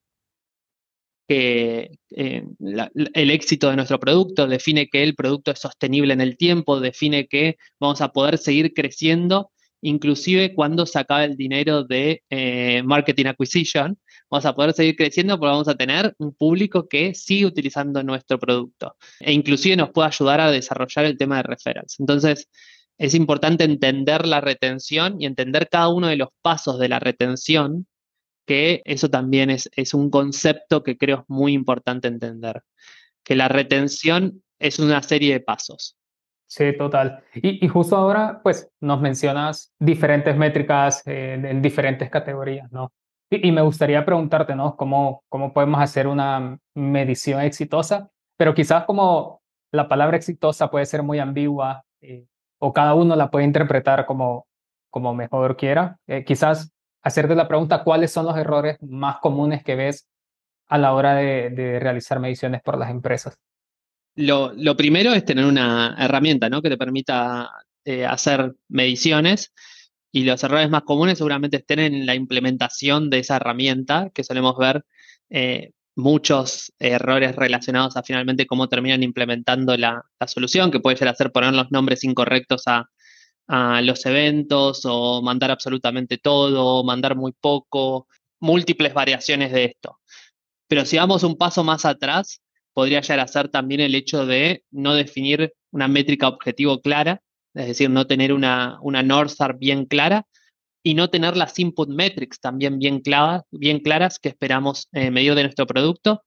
eh, 1.27 1.89
el 2.09 3.31
éxito 3.31 3.71
de 3.71 3.75
nuestro 3.75 3.99
producto, 3.99 4.45
define 4.45 4.87
que 4.87 5.01
el 5.01 5.15
producto 5.15 5.49
es 5.49 5.59
sostenible 5.59 6.13
en 6.13 6.21
el 6.21 6.37
tiempo, 6.37 6.79
define 6.79 7.27
que 7.27 7.57
vamos 7.79 8.01
a 8.01 8.09
poder 8.09 8.37
seguir 8.37 8.73
creciendo, 8.75 9.51
inclusive 9.81 10.53
cuando 10.55 10.85
se 10.85 10.99
acabe 10.99 11.25
el 11.25 11.37
dinero 11.37 11.83
de 11.83 12.23
eh, 12.29 12.81
marketing 12.83 13.25
acquisition, 13.27 13.97
vamos 14.29 14.45
a 14.45 14.55
poder 14.55 14.73
seguir 14.73 14.95
creciendo 14.95 15.37
porque 15.37 15.51
vamos 15.51 15.67
a 15.67 15.75
tener 15.75 16.13
un 16.17 16.33
público 16.33 16.87
que 16.87 17.13
sigue 17.13 17.45
utilizando 17.45 18.03
nuestro 18.03 18.39
producto 18.39 18.95
e 19.19 19.31
inclusive 19.33 19.75
nos 19.75 19.91
puede 19.91 20.07
ayudar 20.07 20.41
a 20.41 20.51
desarrollar 20.51 21.05
el 21.05 21.17
tema 21.17 21.37
de 21.37 21.43
referrals. 21.43 21.99
Entonces, 21.99 22.49
es 22.97 23.13
importante 23.13 23.65
entender 23.65 24.25
la 24.25 24.41
retención 24.41 25.21
y 25.21 25.25
entender 25.25 25.67
cada 25.69 25.89
uno 25.89 26.07
de 26.07 26.15
los 26.15 26.29
pasos 26.41 26.79
de 26.79 26.89
la 26.89 26.99
retención, 26.99 27.87
que 28.45 28.81
eso 28.85 29.09
también 29.09 29.49
es, 29.49 29.69
es 29.75 29.93
un 29.93 30.09
concepto 30.09 30.83
que 30.83 30.97
creo 30.97 31.25
muy 31.27 31.53
importante 31.53 32.07
entender, 32.07 32.63
que 33.23 33.35
la 33.35 33.47
retención 33.49 34.43
es 34.59 34.79
una 34.79 35.01
serie 35.03 35.33
de 35.33 35.39
pasos. 35.41 35.97
Sí, 36.47 36.77
total. 36.77 37.23
Y, 37.33 37.67
justo 37.67 37.95
ahora, 37.95 38.39
pues, 38.43 38.69
nos 38.79 39.01
mencionas 39.01 39.73
diferentes 39.79 40.37
métricas 40.37 41.01
en 41.05 41.61
diferentes 41.61 42.09
categorías, 42.09 42.71
¿no? 42.71 42.91
Y, 43.29 43.51
me 43.51 43.61
gustaría 43.61 44.05
preguntarte, 44.05 44.55
¿no? 44.55 44.75
¿Cómo, 44.75 45.23
¿Cómo 45.29 45.51
podemos 45.53 45.81
hacer 45.81 46.07
una 46.07 46.57
medición 46.75 47.41
exitosa? 47.41 48.09
Pero 48.37 48.53
quizás 48.53 48.85
como 48.85 49.41
la 49.71 49.87
palabra 49.87 50.17
exitosa 50.17 50.69
puede 50.69 50.85
ser 50.85 51.03
muy 51.03 51.19
ambigua 51.19 51.83
eh, 52.01 52.25
o 52.59 52.73
cada 52.73 52.93
uno 52.93 53.15
la 53.15 53.31
puede 53.31 53.45
interpretar 53.45 54.05
como, 54.05 54.47
como 54.89 55.13
mejor 55.13 55.57
quiera. 55.57 55.97
Eh, 56.07 56.23
quizás 56.23 56.71
hacerte 57.01 57.35
la 57.35 57.47
pregunta, 57.47 57.83
¿cuáles 57.83 58.11
son 58.11 58.25
los 58.25 58.37
errores 58.37 58.77
más 58.81 59.17
comunes 59.19 59.63
que 59.63 59.75
ves 59.75 60.07
a 60.67 60.77
la 60.77 60.93
hora 60.93 61.15
de, 61.15 61.79
realizar 61.79 62.19
mediciones 62.19 62.61
por 62.61 62.77
las 62.77 62.89
empresas? 62.89 63.37
Lo, 64.15 64.53
lo, 64.53 64.77
primero 64.77 65.13
es 65.13 65.25
tener 65.25 65.45
una 65.45 65.95
herramienta 65.99 66.49
¿no? 66.49 66.61
que 66.61 66.69
te 66.69 66.77
permita 66.77 67.51
eh, 67.83 68.05
hacer 68.05 68.55
mediciones 68.69 69.53
y 70.11 70.23
los 70.23 70.41
errores 70.43 70.69
más 70.69 70.83
comunes 70.83 71.17
seguramente 71.17 71.57
estén 71.57 71.79
en 71.79 72.05
la 72.05 72.15
implementación 72.15 73.09
de 73.09 73.19
esa 73.19 73.35
herramienta, 73.35 74.09
que 74.13 74.23
solemos 74.23 74.57
ver 74.57 74.85
eh, 75.29 75.71
muchos 75.95 76.73
errores 76.79 77.35
relacionados 77.35 77.97
a 77.97 78.03
finalmente 78.03 78.47
cómo 78.47 78.69
terminan 78.69 79.03
implementando 79.03 79.75
la, 79.77 80.03
solución, 80.25 80.71
que 80.71 80.79
puede 80.79 80.97
ser 80.97 81.09
hacer 81.09 81.31
poner 81.31 81.53
los 81.53 81.69
nombres 81.71 82.03
incorrectos 82.03 82.63
a, 82.67 82.89
los 83.83 84.05
eventos 84.05 84.81
o 84.85 85.21
mandar 85.21 85.51
absolutamente 85.51 86.17
todo, 86.17 86.83
mandar 86.83 87.15
muy 87.15 87.31
poco, 87.33 88.07
múltiples 88.39 88.93
variaciones 88.93 89.51
de 89.51 89.65
esto. 89.65 89.99
Pero 90.67 90.85
si 90.85 90.97
vamos 90.97 91.23
un 91.23 91.37
paso 91.37 91.63
más 91.63 91.85
atrás, 91.85 92.41
podría 92.75 93.01
llegar 93.01 93.21
a 93.21 93.27
ser 93.27 93.49
también 93.49 93.81
el 93.81 93.95
hecho 93.95 94.27
de 94.27 94.63
no 94.69 94.93
definir 94.93 95.55
una 95.71 95.87
métrica 95.87 96.27
objetivo 96.27 96.79
clara 96.81 97.23
es 97.55 97.67
decir, 97.67 97.89
no 97.89 98.05
tener 98.05 98.33
una, 98.33 98.77
una 98.81 99.01
North 99.01 99.31
Star 99.31 99.57
bien 99.57 99.85
clara 99.85 100.27
y 100.83 100.93
no 100.93 101.09
tener 101.09 101.35
las 101.37 101.57
input 101.57 101.89
metrics 101.89 102.39
también 102.39 102.77
bien, 102.77 102.99
claras, 102.99 103.43
bien 103.49 103.79
claras 103.79 104.19
que 104.19 104.29
esperamos 104.29 104.87
eh, 104.91 105.09
medir 105.09 105.33
de 105.35 105.43
nuestro 105.43 105.65
producto. 105.65 106.21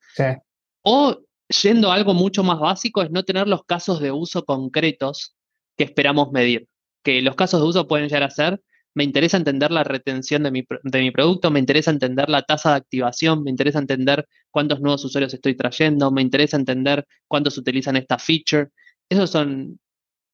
O 0.83 1.21
yendo 1.63 1.93
a 1.93 1.95
algo 1.95 2.15
mucho 2.15 2.43
más 2.43 2.59
básico 2.59 3.03
es 3.03 3.11
no 3.11 3.23
tener 3.25 3.47
los 3.47 3.63
casos 3.65 4.01
de 4.01 4.11
uso 4.11 4.45
concretos 4.45 5.37
que 5.77 5.85
esperamos 5.85 6.33
medir. 6.33 6.67
Que 7.05 7.21
los 7.21 7.37
casos 7.37 7.61
de 7.61 7.67
uso 7.67 7.87
pueden 7.87 8.09
llegar 8.09 8.25
a 8.25 8.31
ser, 8.31 8.61
me 8.95 9.05
interesa 9.05 9.37
entender 9.37 9.71
la 9.71 9.85
retención 9.85 10.43
de 10.43 10.51
mi, 10.51 10.65
de 10.83 11.01
mi 11.01 11.11
producto, 11.11 11.51
me 11.51 11.61
interesa 11.61 11.91
entender 11.91 12.29
la 12.29 12.43
tasa 12.43 12.71
de 12.71 12.77
activación, 12.77 13.43
me 13.43 13.51
interesa 13.51 13.79
entender 13.79 14.27
cuántos 14.51 14.81
nuevos 14.81 15.05
usuarios 15.05 15.35
estoy 15.35 15.57
trayendo, 15.57 16.11
me 16.11 16.23
interesa 16.23 16.57
entender 16.57 17.07
cuántos 17.27 17.59
utilizan 17.59 17.97
esta 17.97 18.19
feature. 18.19 18.69
Eso, 19.09 19.27
son, 19.27 19.79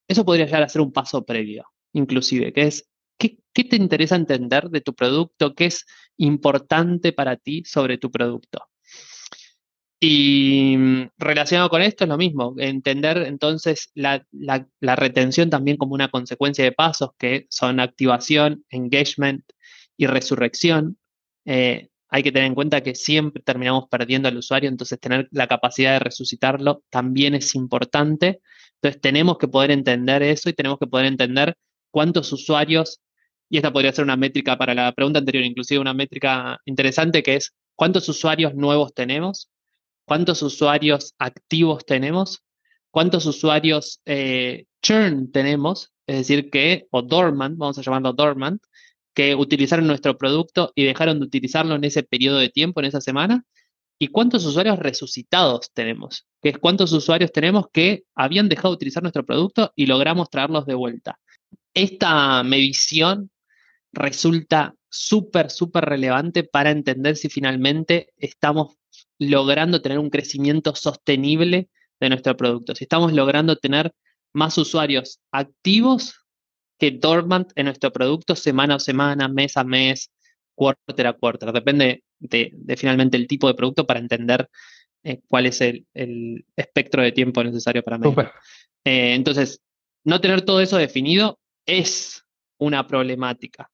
eso 0.09 0.25
podría 0.25 0.47
llegar 0.47 0.63
a 0.63 0.69
ser 0.69 0.81
un 0.81 0.93
paso 0.93 1.25
previo, 1.25 1.67
inclusive, 1.93 2.53
que 2.53 2.63
es 2.63 2.89
¿Qué, 3.19 3.39
¿qué, 3.53 3.65
te 3.65 3.77
interesa 3.77 4.17
entender 4.17 4.71
de 4.71 4.81
tu 4.81 4.95
producto? 4.95 5.55
¿Qué 5.55 5.67
es 5.67 5.87
importante 6.17 7.13
para 7.13 7.37
ti 7.37 7.63
sobre 7.65 7.97
tu 7.97 8.11
producto? 8.11 8.67
Y 10.07 10.77
mm, 10.77 11.13
relacionado 11.17 11.71
con 11.71 11.81
esto 11.81 12.05
es 12.05 12.09
lo 12.11 12.19
mismo, 12.19 12.55
entender 12.59 13.19
entonces 13.27 13.91
la, 13.95 14.23
retención 14.83 15.49
también 15.49 15.79
como 15.79 15.95
una 15.95 16.11
consecuencia 16.11 16.63
de 16.63 16.73
pasos 16.73 17.13
que 17.19 17.47
son 17.49 17.81
activación, 17.81 18.67
engagement 18.69 19.45
y 19.97 20.07
resurrección. 20.07 20.99
Eh, 21.47 21.89
hay 22.11 22.23
que 22.23 22.33
tener 22.33 22.49
en 22.49 22.55
cuenta 22.55 22.83
que 22.83 22.95
siempre 22.95 23.43
terminamos 23.43 23.87
perdiendo 23.91 24.29
al 24.29 24.37
usuario, 24.37 24.69
entonces 24.69 25.01
tener 25.01 25.27
la 25.31 25.47
capacidad 25.47 25.95
de 25.95 26.01
resucitarlo 26.01 26.83
también 26.91 27.35
es 27.35 27.55
importante. 27.55 28.41
Entonces 28.75 29.01
tenemos 29.01 29.39
que 29.39 29.49
poder 29.49 29.71
entender 29.71 30.23
eso 30.23 30.51
y 30.51 30.53
tenemos 30.53 30.79
que 30.79 30.87
poder 30.87 31.07
entender 31.07 31.57
cuántos 31.91 32.31
usuarios, 32.31 33.01
y 33.49 33.57
esta 33.57 33.73
podría 33.73 33.93
ser 33.93 34.05
una 34.05 34.17
métrica 34.17 34.59
para 34.59 34.75
la 34.75 34.93
pregunta 34.93 35.21
anterior, 35.21 35.45
inclusive 35.45 35.81
una 35.81 35.95
métrica 35.95 36.59
interesante 36.67 37.23
que 37.23 37.37
es 37.37 37.55
cuántos 37.75 38.07
usuarios 38.11 38.55
nuevos 38.55 38.93
tenemos 38.93 39.49
cuántos 40.05 40.43
usuarios 40.43 41.15
activos 41.19 41.85
tenemos, 41.85 42.43
cuántos 42.91 43.27
usuarios 43.27 44.01
eh, 44.05 44.67
churn 44.83 45.33
tenemos, 45.33 45.93
es 46.07 46.19
decir, 46.19 46.51
que, 46.51 46.87
o 46.91 47.03
dormant, 47.03 47.57
vamos 47.57 47.79
a 47.79 47.83
llamarlo 47.83 48.13
dormant, 48.13 48.63
que 49.15 49.35
utilizaron 49.35 49.87
nuestro 49.87 50.19
producto 50.19 50.73
y 50.75 50.85
dejaron 50.85 51.21
de 51.21 51.27
utilizarlo 51.27 51.77
en 51.77 51.85
ese 51.85 52.03
periodo 52.03 52.39
de 52.39 52.51
tiempo, 52.51 52.81
en 52.81 52.87
esa 52.87 53.01
semana, 53.01 53.45
y 53.99 54.09
cuántos 54.09 54.45
usuarios 54.45 54.79
resucitados 54.79 55.71
tenemos, 55.73 56.27
que 56.43 56.51
es 56.51 56.59
cuántos 56.59 56.93
usuarios 56.93 57.33
tenemos 57.33 57.67
que 57.73 58.05
habían 58.15 58.49
dejado 58.49 58.71
de 58.71 58.77
utilizar 58.77 59.03
nuestro 59.03 59.25
producto 59.25 59.73
y 59.77 59.87
logramos 59.87 60.29
traerlos 60.31 60.67
de 60.67 60.75
vuelta. 60.75 61.19
Esta 61.73 62.43
medición 62.43 63.31
resulta 63.93 64.75
súper, 64.95 65.51
súper 65.51 65.85
relevante 65.85 66.45
para 66.45 66.71
entender 66.71 67.17
si 67.17 67.29
finalmente 67.29 68.13
estamos 68.17 68.77
logrando 69.19 69.83
tener 69.83 69.99
un 69.99 70.11
crecimiento 70.11 70.75
sostenible 70.75 71.69
de 72.01 72.09
nuestro 72.09 72.37
producto, 72.37 72.75
si 72.75 72.85
estamos 72.85 73.13
logrando 73.13 73.57
tener 73.57 73.93
más 74.33 74.57
usuarios 74.57 75.21
activos 75.33 76.15
que 76.79 76.93
dormant 76.93 77.51
en 77.57 77.67
nuestro 77.67 77.93
producto 77.93 78.37
semana 78.37 78.77
a 78.77 78.81
semana, 78.81 79.29
mes 79.29 79.57
a 79.57 79.65
mes, 79.65 80.11
quarter 80.55 81.07
a 81.07 81.13
quarter. 81.13 81.53
Depende 81.53 82.05
de, 82.19 82.53
finalmente 82.77 83.17
el 83.17 83.27
tipo 83.27 83.49
de 83.49 83.55
producto 83.55 83.87
para 83.87 84.01
entender 84.01 84.49
eh, 85.03 85.21
cuál 85.29 85.47
es 85.47 85.61
el, 85.61 85.87
espectro 86.57 87.03
de 87.03 87.13
tiempo 87.13 87.43
necesario 87.43 87.83
para 87.83 87.99
medir. 87.99 88.31
Eh, 88.85 89.15
entonces, 89.15 89.61
no 90.05 90.21
tener 90.21 90.43
todo 90.43 90.61
eso 90.61 90.77
definido 90.77 91.39
es 91.67 92.25
una 92.59 92.87
problemática. 92.87 93.71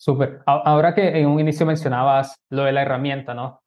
Súper. 0.00 0.40
Ahora 0.46 0.94
que 0.94 1.20
en 1.20 1.26
un 1.26 1.40
inicio 1.40 1.66
mencionabas 1.66 2.34
lo 2.48 2.64
de 2.64 2.72
la 2.72 2.80
herramienta, 2.80 3.34
¿no? 3.34 3.60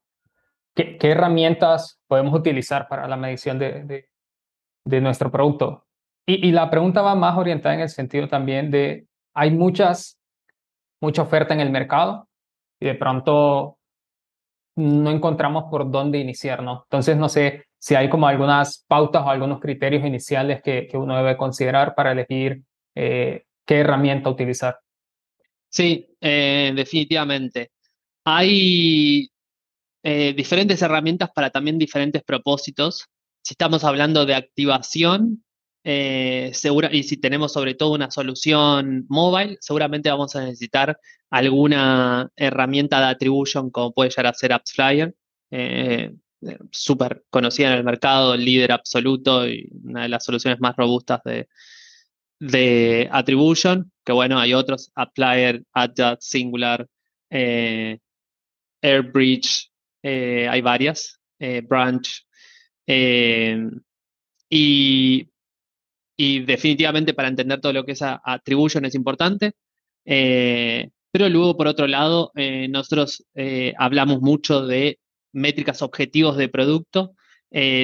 ¿Qué, 0.74 0.98
herramientas 1.00 2.02
podemos 2.08 2.34
utilizar 2.34 2.88
para 2.88 3.08
la 3.08 3.16
medición 3.16 3.60
de, 3.60 4.08
de, 4.84 5.02
nuestro 5.02 5.30
producto? 5.30 5.86
Y, 6.26 6.48
y, 6.48 6.52
la 6.52 6.72
pregunta 6.72 7.04
va 7.04 7.14
más 7.14 7.38
orientada 7.38 7.76
en 7.76 7.82
el 7.82 7.90
sentido 7.90 8.28
también 8.28 8.72
de, 8.72 9.06
hay 9.36 9.52
muchas, 9.52 10.20
mucha 11.00 11.22
oferta 11.22 11.54
en 11.54 11.60
el 11.60 11.70
mercado 11.70 12.28
y 12.80 12.88
de 12.88 12.96
pronto 12.96 13.78
no 14.76 15.12
encontramos 15.12 15.66
por 15.70 15.92
dónde 15.92 16.18
iniciar, 16.18 16.64
¿no? 16.64 16.82
Entonces, 16.86 17.16
no 17.16 17.30
sé 17.30 17.68
si 17.78 17.94
hay 17.94 18.10
como 18.10 18.28
algunas 18.28 18.84
pautas 18.88 19.24
o 19.24 19.30
algunos 19.30 19.60
criterios 19.60 20.04
iniciales 20.04 20.64
que, 20.64 20.88
que 20.88 20.98
uno 20.98 21.16
debe 21.16 21.38
considerar 21.38 21.94
para 21.94 22.14
elegir 22.14 22.64
eh, 22.96 23.44
qué 23.68 23.82
herramienta 23.82 24.32
utilizar. 24.32 24.80
Sí, 25.74 26.08
eh, 26.22 26.72
definitivamente. 26.76 27.72
Hay 28.26 29.32
eh, 30.04 30.34
diferentes 30.38 30.82
herramientas 30.84 31.32
para 31.34 31.50
también 31.50 31.80
diferentes 31.80 32.24
propósitos. 32.24 33.08
Si 33.42 33.54
estamos 33.56 33.84
hablando 33.84 34.26
de 34.28 34.36
activación, 34.36 35.44
eh, 35.84 36.52
segura, 36.54 36.90
y 36.94 37.04
si 37.04 37.18
tenemos 37.18 37.54
sobre 37.54 37.74
todo 37.74 37.94
una 37.94 38.12
solución 38.12 39.06
mobile, 39.10 39.58
seguramente 39.62 40.12
vamos 40.12 40.36
a 40.36 40.44
necesitar 40.46 41.00
alguna 41.32 42.30
herramienta 42.36 43.00
de 43.00 43.08
attribution 43.08 43.72
como 43.72 43.94
puede 43.94 44.12
llegar 44.12 44.28
a 44.28 44.34
ser 44.36 44.54
AppsFlyer, 44.54 45.16
eh, 45.52 46.14
súper 46.72 47.24
conocida 47.32 47.72
en 47.72 47.80
el 47.80 47.84
mercado, 47.84 48.38
líder 48.38 48.74
absoluto 48.74 49.48
y 49.48 49.70
una 49.84 50.04
de 50.04 50.10
las 50.10 50.24
soluciones 50.24 50.60
más 50.60 50.76
robustas 50.78 51.22
de, 51.26 51.48
de 52.44 53.08
attribution, 53.12 53.92
que 54.04 54.12
bueno, 54.12 54.38
hay 54.38 54.54
otros, 54.54 54.92
AppFlyer, 54.96 55.64
AdJust, 55.74 56.22
Singular, 56.22 56.86
AirBridge, 58.82 59.72
eh, 60.04 60.48
hay 60.50 60.62
varias, 60.62 61.20
eh, 61.40 61.62
Branch, 61.62 62.06
eh, 62.86 63.58
y, 64.50 65.30
definitivamente 66.46 67.14
para 67.14 67.28
entender 67.30 67.60
todo 67.62 67.74
lo 67.74 67.86
que 67.86 67.94
es 67.94 68.02
attribution 68.02 68.86
es 68.86 68.96
importante. 68.96 69.54
pero 70.06 71.30
luego, 71.30 71.56
por 71.56 71.68
otro 71.68 71.88
lado, 71.88 72.32
nosotros 72.70 73.26
hablamos 73.78 74.22
mucho 74.22 74.66
de 74.66 75.00
métricas 75.32 75.82
objetivos 75.82 76.38
de 76.38 76.50
producto, 76.50 77.16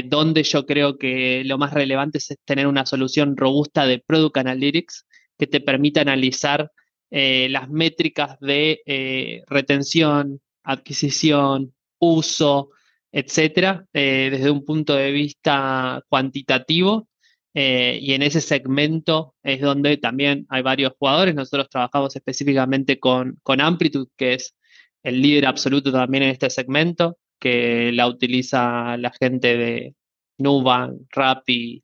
donde 0.06 0.44
yo 0.44 0.66
creo 0.66 0.98
que 0.98 1.44
lo 1.46 1.60
más 1.60 1.74
relevante 1.74 2.18
es 2.18 2.36
tener 2.44 2.66
una 2.66 2.88
solución 2.88 3.38
robusta 3.38 3.86
de 3.86 4.00
Product 4.00 4.38
Analytics 4.38 5.06
que 5.38 5.46
te 5.46 5.62
permita 5.62 6.02
analizar 6.02 6.72
las 7.12 7.70
métricas 7.70 8.40
de 8.40 9.44
retención, 9.48 10.42
adquisición, 10.64 11.74
uso, 12.00 12.72
etcétera, 13.12 13.86
eh, 13.94 14.30
desde 14.32 14.52
un 14.52 14.66
punto 14.66 14.96
de 14.96 15.12
vista 15.12 16.04
cuantitativo. 16.08 17.08
Eh, 17.54 17.98
y 18.02 18.14
en 18.14 18.22
ese 18.22 18.42
segmento 18.42 19.36
es 19.42 19.60
donde 19.60 19.98
también 19.98 20.46
hay 20.50 20.62
varios 20.62 20.94
jugadores. 20.98 21.36
Nosotros 21.36 21.70
trabajamos 21.70 22.16
específicamente 22.16 23.00
con, 23.00 23.40
con 23.44 23.60
Amplitude, 23.60 24.10
que 24.16 24.34
es 24.36 24.56
el 25.04 25.22
líder 25.22 25.48
absoluto 25.48 25.92
también 25.92 26.24
en 26.24 26.30
este 26.30 26.50
segmento, 26.50 27.18
que 27.40 27.92
la 27.94 28.08
utiliza 28.08 28.98
la 28.98 29.12
gente 29.20 29.58
de 29.58 29.96
Nubank, 30.38 31.02
Rappi, 31.12 31.84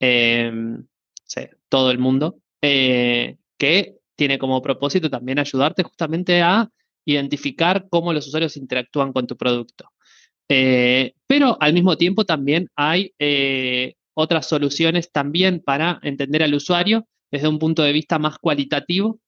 em, 0.00 0.86
todo 1.68 1.90
el 1.90 1.98
mundo, 1.98 2.38
eh, 2.62 3.36
que 3.58 3.96
tiene 4.16 4.38
como 4.38 4.62
propósito 4.62 5.10
también 5.10 5.38
ayudarte 5.38 5.82
justamente 5.82 6.42
a 6.42 6.70
identificar 7.04 7.86
cómo 7.90 8.12
los 8.12 8.26
usuarios 8.26 8.56
interactúan 8.56 9.12
con 9.12 9.26
tu 9.26 9.36
producto. 9.36 9.90
Eh, 10.48 11.14
pero 11.26 11.56
al 11.60 11.72
mismo 11.72 11.96
tiempo 11.96 12.24
también 12.24 12.68
hay 12.76 13.12
eh, 13.18 13.94
otras 14.14 14.46
soluciones 14.46 15.10
también 15.10 15.60
para 15.60 15.98
entender 16.02 16.42
al 16.42 16.54
usuario 16.54 17.06
desde 17.30 17.48
un 17.48 17.58
punto 17.58 17.82
de 17.82 17.92
vista 17.92 18.18
más 18.18 18.38
cualitativo, 18.38 19.20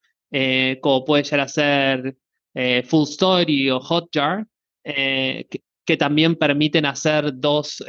como 0.80 1.04
puede 1.04 1.24
llegar 1.24 1.40
a 1.40 1.48
ser 1.48 2.16
Full 2.84 3.04
Story 3.04 3.70
o 3.70 3.80
Hotjar, 3.80 4.46
que, 4.94 5.62
que, 5.84 5.96
también 5.96 6.36
permiten 6.36 6.86
hacer 6.86 7.32
dos 7.34 7.82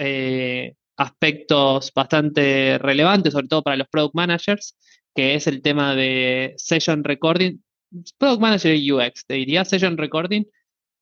aspectos 0.98 1.92
bastante 1.94 2.78
relevantes, 2.78 3.34
sobre 3.34 3.48
todo 3.48 3.64
para 3.64 3.78
los 3.78 3.88
product 3.88 4.16
managers, 4.16 4.78
que 5.16 5.36
es 5.36 5.48
el 5.48 5.62
tema 5.62 5.96
de 5.96 6.54
session 6.58 7.04
recording, 7.04 7.60
Product 8.18 8.42
Manager 8.42 8.76
y 8.76 8.92
UX, 8.92 9.26
te 9.26 9.36
diría 9.36 9.66
Session 9.66 9.98
Recording 9.98 10.46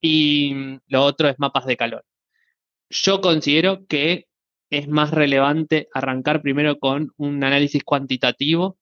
y 0.01 0.53
mm, 0.53 0.79
lo 0.88 1.03
otro 1.03 1.27
es 1.29 1.36
mapas 1.39 1.65
de 1.65 1.77
calor. 1.77 2.05
Yo 2.89 3.21
considero 3.21 3.86
que 3.88 4.27
es 4.69 4.88
más 4.88 5.12
relevante 5.12 5.88
arrancar 5.93 6.41
primero 6.41 6.79
con 6.79 7.12
un 7.17 7.43
análisis 7.43 7.83
cuantitativo 7.83 8.77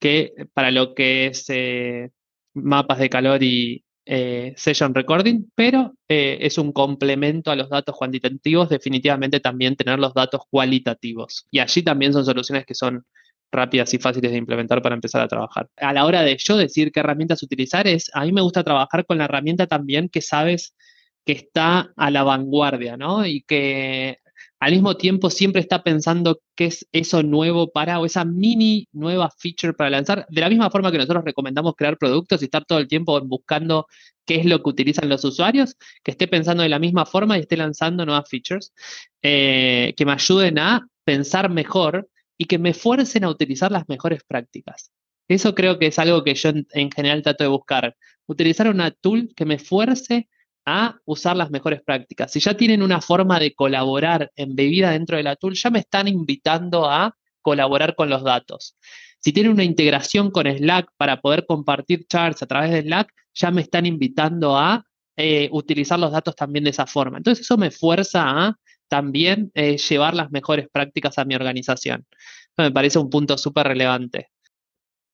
que 0.00 0.32
para 0.52 0.70
lo 0.70 0.94
que 0.94 1.26
es 1.26 1.46
eh, 1.48 2.10
mapas 2.54 2.98
de 2.98 3.10
calor 3.10 3.42
y 3.42 3.84
eh, 4.10 4.54
session 4.56 4.94
recording, 4.94 5.50
pero 5.54 5.94
eh, 6.08 6.38
es 6.40 6.56
un 6.56 6.72
complemento 6.72 7.50
a 7.50 7.56
los 7.56 7.68
datos 7.68 7.94
cuantitativos, 7.94 8.70
definitivamente 8.70 9.38
también 9.38 9.76
tener 9.76 9.98
los 9.98 10.14
datos 10.14 10.40
cualitativos. 10.48 11.46
Y 11.50 11.58
allí 11.58 11.82
también 11.82 12.14
son 12.14 12.24
soluciones 12.24 12.64
que 12.64 12.74
son 12.74 13.04
rápidas 13.52 13.92
y 13.92 13.98
fáciles 13.98 14.32
de 14.32 14.38
implementar 14.38 14.80
para 14.80 14.94
empezar 14.94 15.20
a 15.20 15.28
trabajar. 15.28 15.68
A 15.76 15.92
la 15.92 16.06
hora 16.06 16.22
de 16.22 16.38
yo 16.38 16.56
decir 16.56 16.90
qué 16.90 17.00
herramientas 17.00 17.42
utilizar 17.42 17.86
es, 17.86 18.10
a 18.14 18.24
mí 18.24 18.32
me 18.32 18.40
gusta 18.40 18.64
trabajar 18.64 19.04
con 19.04 19.18
la 19.18 19.26
herramienta 19.26 19.66
también 19.66 20.08
que 20.08 20.22
sabes 20.22 20.74
que 21.26 21.32
está 21.32 21.92
a 21.94 22.10
la 22.10 22.22
vanguardia, 22.22 22.96
¿no? 22.96 23.26
Y 23.26 23.42
que 23.42 24.20
al 24.60 24.72
mismo 24.72 24.96
tiempo 24.96 25.30
siempre 25.30 25.60
está 25.60 25.82
pensando 25.84 26.40
qué 26.56 26.66
es 26.66 26.86
eso 26.92 27.22
nuevo 27.22 27.70
para 27.70 28.00
o 28.00 28.06
esa 28.06 28.24
mini 28.24 28.88
nueva 28.92 29.30
feature 29.38 29.72
para 29.72 29.90
lanzar. 29.90 30.26
De 30.28 30.40
la 30.40 30.48
misma 30.48 30.70
forma 30.70 30.90
que 30.90 30.98
nosotros 30.98 31.24
recomendamos 31.24 31.74
crear 31.76 31.96
productos 31.96 32.42
y 32.42 32.46
estar 32.46 32.64
todo 32.64 32.78
el 32.78 32.88
tiempo 32.88 33.20
buscando 33.20 33.86
qué 34.26 34.36
es 34.36 34.46
lo 34.46 34.62
que 34.62 34.70
utilizan 34.70 35.08
los 35.08 35.24
usuarios, 35.24 35.76
que 36.02 36.10
esté 36.10 36.26
pensando 36.26 36.62
de 36.62 36.68
la 36.68 36.80
misma 36.80 37.06
forma 37.06 37.38
y 37.38 37.42
esté 37.42 37.56
lanzando 37.56 38.04
nuevas 38.04 38.28
features 38.28 38.72
eh, 39.22 39.94
que 39.96 40.04
me 40.04 40.12
ayuden 40.12 40.58
a 40.58 40.88
pensar 41.04 41.50
mejor 41.50 42.08
y 42.36 42.46
que 42.46 42.58
me 42.58 42.74
fuercen 42.74 43.24
a 43.24 43.30
utilizar 43.30 43.70
las 43.70 43.88
mejores 43.88 44.22
prácticas. 44.24 44.90
Eso 45.28 45.54
creo 45.54 45.78
que 45.78 45.86
es 45.86 45.98
algo 45.98 46.24
que 46.24 46.34
yo 46.34 46.50
en 46.50 46.90
general 46.90 47.22
trato 47.22 47.44
de 47.44 47.48
buscar. 47.48 47.96
Utilizar 48.26 48.68
una 48.68 48.90
tool 48.90 49.30
que 49.36 49.44
me 49.44 49.58
fuerce 49.58 50.28
a 50.68 51.00
usar 51.04 51.36
las 51.36 51.50
mejores 51.50 51.82
prácticas. 51.82 52.32
Si 52.32 52.40
ya 52.40 52.54
tienen 52.54 52.82
una 52.82 53.00
forma 53.00 53.38
de 53.40 53.54
colaborar 53.54 54.30
embebida 54.36 54.90
dentro 54.90 55.16
de 55.16 55.22
la 55.22 55.36
tool, 55.36 55.54
ya 55.54 55.70
me 55.70 55.80
están 55.80 56.08
invitando 56.08 56.88
a 56.88 57.16
colaborar 57.42 57.94
con 57.94 58.10
los 58.10 58.22
datos. 58.22 58.76
Si 59.20 59.32
tienen 59.32 59.52
una 59.52 59.64
integración 59.64 60.30
con 60.30 60.46
Slack 60.46 60.90
para 60.96 61.20
poder 61.20 61.46
compartir 61.46 62.06
charts 62.06 62.42
a 62.42 62.46
través 62.46 62.70
de 62.70 62.82
Slack, 62.82 63.12
ya 63.34 63.50
me 63.50 63.62
están 63.62 63.86
invitando 63.86 64.56
a 64.56 64.84
eh, 65.16 65.48
utilizar 65.52 65.98
los 65.98 66.12
datos 66.12 66.36
también 66.36 66.64
de 66.64 66.70
esa 66.70 66.86
forma. 66.86 67.18
Entonces 67.18 67.44
eso 67.44 67.56
me 67.56 67.70
fuerza 67.70 68.24
a 68.24 68.56
también 68.88 69.50
eh, 69.54 69.76
llevar 69.76 70.14
las 70.14 70.30
mejores 70.30 70.68
prácticas 70.70 71.18
a 71.18 71.24
mi 71.24 71.34
organización. 71.34 72.06
me 72.56 72.70
parece 72.70 72.98
un 72.98 73.10
punto 73.10 73.36
súper 73.38 73.66
relevante. 73.66 74.30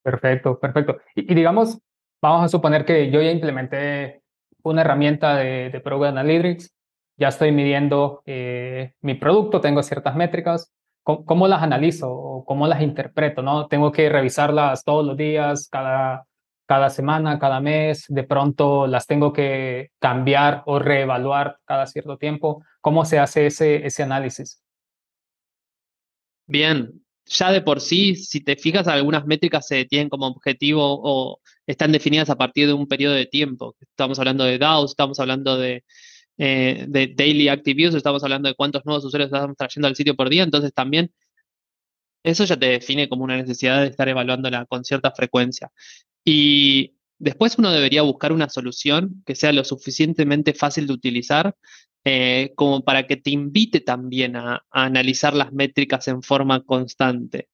Perfecto, 0.02 0.58
perfecto. 0.60 0.98
y, 1.14 1.34
digamos, 1.34 1.78
vamos 2.20 2.44
a 2.44 2.48
suponer 2.48 2.84
que 2.84 3.10
yo 3.10 3.22
ya 3.22 3.30
implementé 3.30 4.23
una 4.64 4.81
herramienta 4.83 5.37
de, 5.37 5.70
de 5.70 6.09
Analytics, 6.09 6.74
ya 7.16 7.29
estoy 7.29 7.53
midiendo 7.53 8.22
eh, 8.27 8.94
mi 9.00 9.14
producto, 9.14 9.61
tengo 9.61 9.83
ciertas 9.83 10.16
métricas, 10.16 10.74
¿Cómo, 11.05 11.48
las 11.48 11.62
analizo 11.62 12.11
o 12.11 12.46
cómo 12.46 12.66
las 12.66 12.81
interpreto? 12.81 13.42
¿no? 13.42 13.66
Tengo 13.68 13.92
que 13.92 14.09
revisarlas 14.09 14.85
todos 14.85 15.05
los 15.05 15.18
días, 15.18 15.68
cada, 15.70 16.24
cada 16.66 16.88
semana, 16.88 17.38
cada 17.38 17.61
mes, 17.61 18.07
de 18.09 18.24
pronto 18.24 18.87
las 18.87 19.07
tengo 19.07 19.31
que 19.31 19.90
cambiar 19.98 20.62
o 20.64 20.79
reevaluar 20.79 21.59
cada 21.66 21.87
cierto 21.87 22.16
tiempo. 22.16 22.64
¿Cómo 22.81 23.05
se 23.05 23.18
hace 23.18 23.46
ese, 23.46 23.85
ese 23.85 24.03
análisis? 24.03 24.62
Bien, 26.46 27.03
ya 27.26 27.52
de 27.52 27.62
por 27.62 27.80
sí, 27.80 28.16
si 28.16 28.40
te 28.40 28.56
fijas, 28.56 28.87
algunas 28.88 29.26
métricas 29.26 29.66
se 29.66 29.84
tienen 29.87 30.08
como 30.08 30.26
objetivo 30.26 31.00
o 31.02 31.40
están 31.66 31.92
definidas 31.92 32.30
a 32.30 32.37
partir 32.37 32.66
de 32.66 32.72
un 32.74 32.87
periodo 32.87 33.14
de 33.14 33.26
tiempo. 33.26 33.76
Estamos 33.80 34.18
hablando 34.18 34.44
de 34.44 34.58
DAOs, 34.58 34.92
estamos 34.92 35.18
hablando 35.20 35.56
de, 35.58 35.84
eh, 36.38 36.84
de 36.88 37.08
Daily 37.16 37.48
Active 37.48 37.88
Use, 37.88 37.96
estamos 37.96 38.22
hablando 38.24 38.48
de 38.48 38.54
cuántos 38.54 38.84
nuevos 38.84 39.04
usuarios 39.04 39.28
estamos 39.32 39.56
trayendo 39.56 39.88
al 39.88 39.96
sitio 39.96 40.14
por 40.16 40.28
día, 40.28 40.42
entonces 40.42 40.72
también 40.74 41.12
eso 42.22 42.44
ya 42.44 42.56
te 42.58 42.66
define 42.66 43.08
como 43.08 43.24
una 43.24 43.37
necesidad 43.37 43.82
de 43.82 43.88
estar 43.88 44.08
evaluándola 44.08 44.66
con 44.66 44.84
cierta 44.84 45.10
frecuencia. 45.12 45.70
Y 46.24 46.94
después 47.18 47.58
uno 47.58 47.70
debería 47.70 48.02
buscar 48.02 48.32
una 48.32 48.48
solución 48.48 49.22
que 49.26 49.34
sea 49.34 49.52
lo 49.52 49.64
suficientemente 49.64 50.54
fácil 50.54 50.87
de 50.87 50.94
utilizar 50.94 51.54
eh, 52.04 52.52
como 52.54 52.82
para 52.82 53.06
que 53.06 53.16
te 53.16 53.30
invite 53.30 53.80
también 53.80 54.36
a, 54.36 54.64
analizar 54.70 55.34
las 55.34 55.52
métricas 55.52 56.06
en 56.08 56.22
forma 56.22 56.62
constante. 56.62 57.48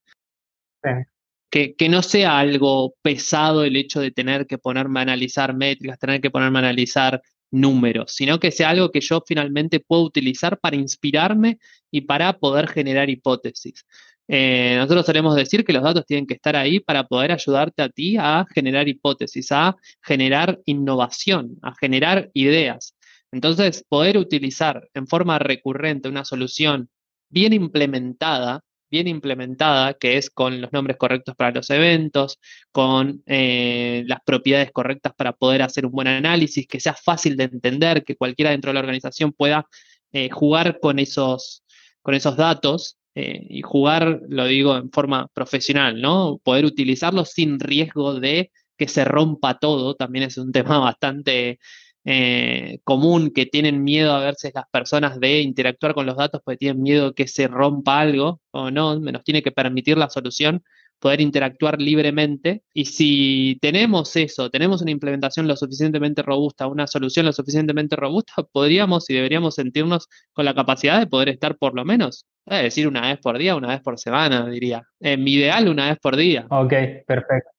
Que, 1.49 1.75
que, 1.75 1.89
no 1.89 2.01
sea 2.01 2.39
algo 2.39 2.95
pesado 3.01 3.63
el 3.63 3.75
hecho 3.75 3.99
de 3.99 4.11
tener 4.11 4.47
que 4.47 4.57
ponerme 4.57 4.99
a 4.99 5.03
analizar 5.03 5.55
métricas, 5.55 5.99
tener 5.99 6.21
que 6.21 6.31
ponerme 6.31 6.59
a 6.59 6.61
analizar 6.61 7.21
números, 7.51 8.13
sino 8.13 8.39
que 8.39 8.51
sea 8.51 8.69
algo 8.69 8.91
que 8.91 9.01
yo 9.01 9.21
finalmente 9.25 9.79
puedo 9.79 10.03
utilizar 10.03 10.59
para 10.59 10.77
inspirarme 10.77 11.59
y 11.91 12.01
para 12.01 12.39
poder 12.39 12.67
generar 12.67 13.09
hipótesis. 13.09 13.85
Eh, 14.27 14.75
nosotros 14.77 15.05
solemos 15.05 15.35
decir 15.35 15.65
que 15.65 15.73
los 15.73 15.83
datos 15.83 16.05
tienen 16.05 16.25
que 16.25 16.35
estar 16.35 16.55
ahí 16.55 16.79
para 16.79 17.05
poder 17.05 17.33
ayudarte 17.33 17.81
a 17.81 17.89
ti 17.89 18.15
a 18.17 18.45
generar 18.53 18.87
hipótesis, 18.87 19.51
a 19.51 19.75
generar 20.01 20.59
innovación, 20.65 21.57
a 21.61 21.75
generar 21.75 22.29
ideas. 22.33 22.95
Entonces, 23.31 23.85
poder 23.87 24.17
utilizar 24.17 24.89
en 24.93 25.07
forma 25.07 25.39
recurrente 25.39 26.09
una 26.09 26.25
solución 26.25 26.89
bien 27.29 27.53
implementada, 27.53 28.61
bien 28.89 29.07
implementada, 29.07 29.93
que 29.93 30.17
es 30.17 30.29
con 30.29 30.61
los 30.61 30.73
nombres 30.73 30.97
correctos 30.97 31.35
para 31.35 31.51
los 31.51 31.69
eventos, 31.69 32.37
con 32.71 33.23
eh, 33.25 34.03
las 34.05 34.19
propiedades 34.25 34.71
correctas 34.71 35.13
para 35.15 35.31
poder 35.33 35.61
hacer 35.61 35.85
un 35.85 35.93
buen 35.93 36.09
análisis, 36.09 36.67
que 36.67 36.81
sea 36.81 36.93
fácil 36.93 37.37
de 37.37 37.45
entender, 37.45 38.03
que 38.03 38.17
cualquiera 38.17 38.51
dentro 38.51 38.69
de 38.69 38.73
la 38.75 38.81
organización 38.81 39.31
pueda 39.31 39.65
eh, 40.11 40.29
jugar 40.29 40.79
con 40.81 40.99
esos, 40.99 41.63
con 42.01 42.15
esos 42.15 42.35
datos 42.35 42.97
eh, 43.15 43.45
y 43.49 43.61
jugar, 43.61 44.21
lo 44.29 44.45
digo 44.45 44.75
en 44.77 44.91
forma 44.91 45.27
profesional, 45.33 46.01
¿no? 46.01 46.39
Poder 46.43 46.65
utilizarlos 46.65 47.31
sin 47.31 47.59
riesgo 47.59 48.19
de 48.19 48.51
que 48.77 48.87
se 48.87 49.05
rompa 49.05 49.59
todo, 49.59 49.95
también 49.95 50.25
es 50.25 50.37
un 50.37 50.51
tema 50.51 50.79
bastante 50.79 51.59
eh, 52.05 52.79
común 52.83 53.31
que 53.33 53.45
tienen 53.45 53.83
miedo 53.83 54.13
a 54.13 54.19
verse 54.19 54.51
las 54.53 54.65
personas 54.71 55.19
de 55.19 55.41
interactuar 55.41 55.93
con 55.93 56.05
los 56.05 56.17
datos 56.17 56.41
porque 56.43 56.57
tienen 56.57 56.81
miedo 56.81 57.13
que 57.13 57.27
se 57.27 57.47
rompa 57.47 57.99
algo 57.99 58.41
o 58.51 58.71
no, 58.71 58.99
menos 58.99 59.23
tiene 59.23 59.43
que 59.43 59.51
permitir 59.51 59.97
la 59.97 60.09
solución 60.09 60.63
poder 61.01 61.19
interactuar 61.19 61.81
libremente. 61.81 62.63
Y 62.73 62.85
si 62.85 63.57
tenemos 63.59 64.15
eso, 64.15 64.49
tenemos 64.49 64.81
una 64.81 64.91
implementación 64.91 65.47
lo 65.47 65.57
suficientemente 65.57 66.21
robusta, 66.21 66.67
una 66.67 66.87
solución 66.87 67.25
lo 67.25 67.33
suficientemente 67.33 67.97
robusta, 67.97 68.33
podríamos 68.53 69.09
y 69.09 69.15
deberíamos 69.15 69.55
sentirnos 69.55 70.07
con 70.31 70.45
la 70.45 70.53
capacidad 70.53 70.99
de 70.99 71.07
poder 71.07 71.29
estar 71.29 71.57
por 71.57 71.75
lo 71.75 71.83
menos, 71.83 72.27
es 72.45 72.61
decir, 72.61 72.87
una 72.87 73.01
vez 73.01 73.19
por 73.19 73.37
día, 73.37 73.55
una 73.55 73.69
vez 73.69 73.81
por 73.81 73.99
semana, 73.99 74.47
diría. 74.47 74.83
En 74.99 75.23
mi 75.23 75.33
ideal, 75.33 75.67
una 75.67 75.89
vez 75.89 75.99
por 75.99 76.15
día. 76.15 76.45
Ok, 76.49 76.73
perfecto. 77.05 77.49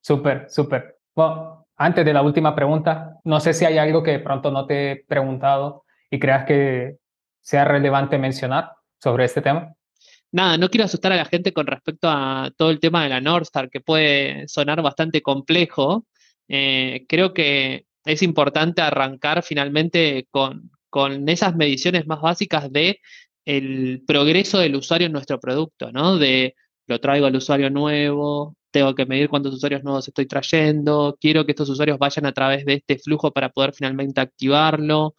Súper, 0.00 0.46
súper. 0.50 0.98
Bueno, 1.14 1.61
antes 1.84 2.04
de 2.04 2.12
la 2.12 2.22
última 2.22 2.54
pregunta, 2.54 3.18
no 3.24 3.40
sé 3.40 3.54
si 3.54 3.64
hay 3.64 3.78
algo 3.78 4.02
que 4.02 4.12
de 4.12 4.18
pronto 4.20 4.50
no 4.50 4.66
te 4.66 4.92
he 4.92 4.96
preguntado 5.04 5.84
y 6.10 6.18
creas 6.18 6.44
que 6.44 6.96
sea 7.40 7.64
relevante 7.64 8.18
mencionar 8.18 8.72
sobre 9.00 9.24
este 9.24 9.42
tema. 9.42 9.74
Nada, 10.30 10.56
no 10.56 10.70
quiero 10.70 10.84
asustar 10.84 11.12
a 11.12 11.16
la 11.16 11.24
gente 11.24 11.52
con 11.52 11.66
respecto 11.66 12.08
a 12.08 12.50
todo 12.56 12.70
el 12.70 12.80
tema 12.80 13.02
de 13.02 13.10
la 13.10 13.20
Northstar, 13.20 13.68
que 13.68 13.80
puede 13.80 14.48
sonar 14.48 14.80
bastante 14.80 15.20
complejo. 15.20 16.06
Eh, 16.48 17.04
creo 17.08 17.34
que 17.34 17.86
es 18.04 18.22
importante 18.22 18.80
arrancar 18.80 19.42
finalmente 19.42 20.26
con, 20.30 20.70
con 20.88 21.28
esas 21.28 21.54
mediciones 21.56 22.06
más 22.06 22.20
básicas 22.20 22.72
de 22.72 23.00
el 23.44 24.04
progreso 24.06 24.58
del 24.58 24.76
usuario 24.76 25.06
en 25.06 25.12
nuestro 25.12 25.38
producto, 25.40 25.90
¿no? 25.92 26.16
De 26.16 26.54
lo 26.86 27.00
traigo 27.00 27.26
al 27.26 27.36
usuario 27.36 27.70
nuevo, 27.70 28.56
tengo 28.72 28.94
que 28.94 29.06
medir 29.06 29.28
cuántos 29.28 29.54
usuarios 29.54 29.84
nuevos 29.84 30.08
estoy 30.08 30.26
trayendo, 30.26 31.16
quiero 31.20 31.44
que 31.46 31.52
estos 31.52 31.68
usuarios 31.68 31.98
vayan 31.98 32.26
a 32.26 32.32
través 32.32 32.64
de 32.64 32.74
este 32.74 32.98
flujo 32.98 33.30
para 33.32 33.50
poder 33.50 33.72
finalmente 33.74 34.20
activarlo. 34.20 35.14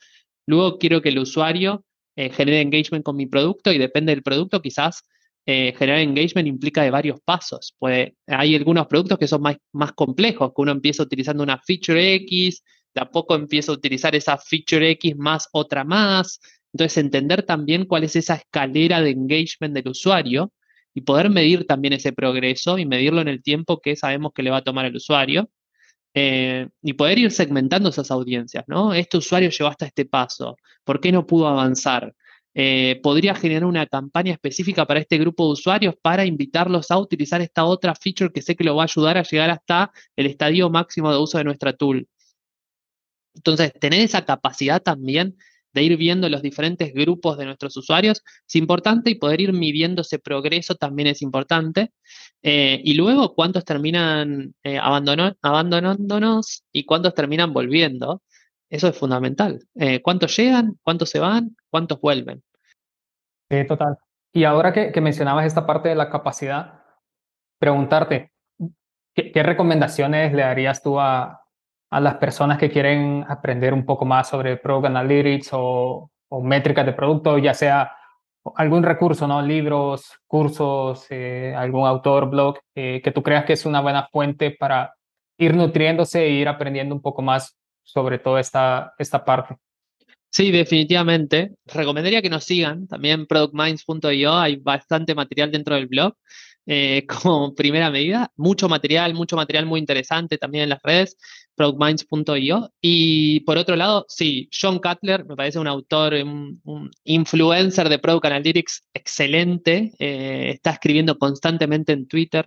Luego 0.48 0.78
quiero 0.80 1.02
que 1.02 1.10
el 1.10 1.20
usuario 1.20 1.86
eh, 2.16 2.30
genere 2.32 2.62
engagement 2.62 3.06
con 3.06 3.16
mi 3.16 3.28
producto 3.28 3.72
y 3.72 3.78
depende 3.78 4.12
del 4.12 4.24
producto, 4.24 4.62
quizás 4.62 5.04
eh, 5.46 5.74
generar 5.78 6.00
engagement 6.00 6.48
implica 6.48 6.84
de 6.84 6.92
varios 6.92 7.20
pasos. 7.22 7.76
Pues 7.80 8.12
hay 8.28 8.56
algunos 8.56 8.88
productos 8.88 9.20
que 9.20 9.28
son 9.28 9.42
más, 9.42 9.58
más 9.72 9.94
complejos, 9.94 10.52
que 10.56 10.62
uno 10.62 10.72
empieza 10.72 11.04
utilizando 11.04 11.44
una 11.44 11.60
feature 11.60 12.16
X, 12.16 12.63
de 12.94 13.02
a 13.02 13.10
poco 13.10 13.36
empieza 13.36 13.72
a 13.72 13.76
utilizar 13.76 14.16
esa 14.16 14.38
feature 14.38 14.92
X 14.92 15.16
más 15.18 15.48
otra 15.52 15.84
más. 15.84 16.39
Entonces, 16.74 16.98
entender 16.98 17.44
también 17.44 17.86
cuál 17.86 18.04
es 18.04 18.16
esa 18.16 18.36
escalera 18.36 19.02
de 19.02 19.12
engagement 19.12 19.76
del 19.76 19.89
usuario 19.89 20.52
y 20.94 21.02
poder 21.02 21.30
medir 21.30 21.66
también 21.66 21.94
ese 21.94 22.14
progreso 22.14 22.78
y 22.78 22.86
medirlo 22.86 23.22
en 23.22 23.28
el 23.28 23.42
tiempo 23.42 23.80
que 23.82 23.96
sabemos 23.96 24.34
que 24.34 24.44
le 24.44 24.52
va 24.52 24.58
a 24.58 24.64
tomar 24.64 24.86
el 24.86 24.96
usuario. 24.96 25.50
Eh, 26.16 26.70
y 26.84 26.94
poder 26.94 27.18
ir 27.18 27.32
segmentando 27.32 27.90
esas 27.90 28.12
audiencias, 28.12 28.64
¿no? 28.68 28.94
Este 28.94 29.18
usuario 29.18 29.50
llegó 29.50 29.68
hasta 29.68 29.88
este 29.88 30.06
paso, 30.06 30.58
¿por 30.84 31.02
qué 31.02 31.12
no 31.12 31.26
pudo 31.26 31.48
avanzar? 31.48 32.14
Eh, 32.56 33.00
podría 33.02 33.34
generar 33.34 33.66
una 33.66 33.88
campaña 33.88 34.32
específica 34.34 34.86
para 34.86 35.00
este 35.00 35.18
grupo 35.18 35.48
de 35.48 35.54
usuarios 35.54 35.96
para 36.00 36.24
invitarlos 36.26 36.91
a 36.91 37.00
utilizar 37.00 37.41
esta 37.41 37.66
otra 37.66 37.96
feature 37.96 38.32
que 38.32 38.44
sé 38.44 38.56
que 38.56 38.64
lo 38.64 38.76
va 38.76 38.84
a 38.84 38.86
ayudar 38.86 39.18
a 39.18 39.24
llegar 39.24 39.50
hasta 39.50 39.91
el 40.16 40.28
estadio 40.28 40.70
máximo 40.70 41.12
de 41.12 41.18
uso 41.18 41.39
de 41.39 41.46
nuestra 41.46 41.74
tool. 41.74 42.08
Entonces, 43.36 43.74
tener 43.80 44.02
esa 44.02 44.24
capacidad 44.26 44.82
también 44.82 45.36
de 45.74 45.84
ir 45.84 45.97
viendo 45.97 46.30
los 46.30 46.41
diferentes 46.41 46.93
grupos 46.93 47.38
de 47.38 47.45
nuestros 47.45 47.76
usuarios 47.78 48.24
es 48.47 48.55
importante 48.55 49.09
y 49.09 49.15
poder 49.15 49.41
ir 49.41 49.53
midiendo 49.53 50.01
ese 50.01 50.19
progreso 50.19 50.76
también 50.76 51.07
es 51.07 51.21
importante. 51.21 51.91
Eh, 52.41 52.82
y 52.84 52.93
luego, 52.93 53.34
cuántos 53.34 53.65
terminan 53.65 54.53
eh, 54.63 54.78
abandonándonos 54.80 56.63
y 56.71 56.86
cuántos 56.86 57.13
terminan 57.13 57.53
volviendo. 57.53 58.21
Eso 58.69 58.88
es 58.88 58.97
fundamental. 58.97 59.59
Eh, 59.76 60.01
¿Cuántos 60.01 60.36
llegan? 60.36 60.78
¿Cuántos 60.82 61.09
se 61.09 61.19
van? 61.19 61.55
¿Cuántos 61.69 62.01
vuelven? 62.01 62.43
Sí, 63.49 63.65
total. 63.67 63.97
Y 64.34 64.45
ahora 64.45 64.74
que, 64.74 64.99
mencionabas 64.99 65.45
esta 65.45 65.65
parte 65.65 65.89
de 65.89 65.95
la 65.95 66.09
capacidad, 66.09 66.82
preguntarte, 67.59 68.32
¿qué 69.13 69.43
recomendaciones 69.43 70.34
le 70.34 70.41
darías 70.41 70.82
tú 70.82 70.99
a, 70.99 71.43
a 71.94 72.00
las 72.00 72.16
personas 72.16 72.58
que 72.58 72.72
quieren 72.72 73.24
aprender 73.30 73.72
un 73.72 73.86
poco 73.86 74.04
más 74.04 74.28
sobre 74.28 74.58
Product 74.58 74.88
Analytics 74.88 75.50
o, 75.52 76.10
métricas 76.41 76.88
de 76.88 76.94
producto, 76.94 77.38
ya 77.38 77.54
sea 77.54 77.91
algún 78.56 78.82
recurso, 78.82 79.28
¿no? 79.28 79.39
Libros, 79.44 80.12
cursos, 80.26 81.06
eh, 81.12 81.54
algún 81.56 81.88
autor, 81.88 82.32
blog, 82.32 82.58
eh, 82.74 83.00
que 83.04 83.12
tú 83.12 83.22
creas 83.22 83.46
que 83.46 83.54
es 83.54 83.68
una 83.68 83.82
buena 83.82 84.08
fuente 84.12 84.50
para 84.50 84.96
ir 85.38 85.56
nutriéndose 85.56 86.24
e 86.24 86.32
ir 86.32 86.48
aprendiendo 86.48 86.96
un 86.96 87.02
poco 87.02 87.22
más 87.22 87.56
sobre 87.84 88.18
toda 88.18 88.39
esta, 88.39 88.96
esta 88.98 89.24
parte. 89.24 89.58
Sí, 90.32 90.50
definitivamente. 90.50 91.52
Recomendaría 91.68 92.24
que 92.24 92.32
nos 92.32 92.44
sigan. 92.44 92.88
También 92.88 93.28
productminds.io 93.28 94.34
hay 94.34 94.56
bastante 94.56 95.14
material 95.14 95.52
dentro 95.52 95.76
del 95.76 95.86
blog. 95.86 96.16
Eh, 96.66 97.05
como 97.24 97.53
primera 97.55 97.89
medida. 97.89 98.32
Mucho 98.38 98.70
material, 98.70 99.14
mucho 99.14 99.36
material 99.36 99.66
muy 99.66 99.80
interesante 99.80 100.38
también 100.38 100.64
en 100.66 100.70
las 100.70 100.82
redes, 100.84 101.18
productminds.io. 101.55 102.74
Y 102.82 103.41
por 103.41 103.57
otro 103.57 103.76
lado, 103.76 104.05
sí, 104.07 104.49
John 104.51 104.80
Cutler 104.80 105.26
me 105.26 105.36
parece 105.36 105.59
un 105.59 105.68
autor, 105.68 106.14
un, 106.14 106.91
influencer 107.03 107.89
de 107.89 107.99
Product 107.99 108.26
Analytics 108.26 108.84
excelente. 108.93 109.91
Eh, 109.99 110.51
está 110.55 110.72
escribiendo 110.72 111.18
constantemente 111.18 111.93
en 111.93 112.07
Twitter, 112.07 112.45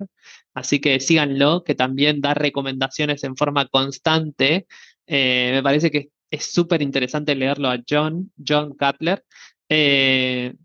así 0.54 0.80
que 0.80 1.00
síganlo, 1.00 1.64
que 1.64 1.74
también 1.74 2.20
da 2.20 2.34
recomendaciones 2.34 3.22
en 3.24 3.36
forma 3.36 3.66
constante. 3.66 4.66
Eh, 5.06 5.50
me 5.54 5.62
parece 5.62 5.90
que 5.90 6.10
es 6.30 6.52
súper 6.52 6.82
interesante 6.82 7.34
leerlo 7.34 7.68
a 7.70 7.78
John, 7.88 8.32
John 8.46 8.74
Cutler. 8.76 9.24
él, 9.68 10.56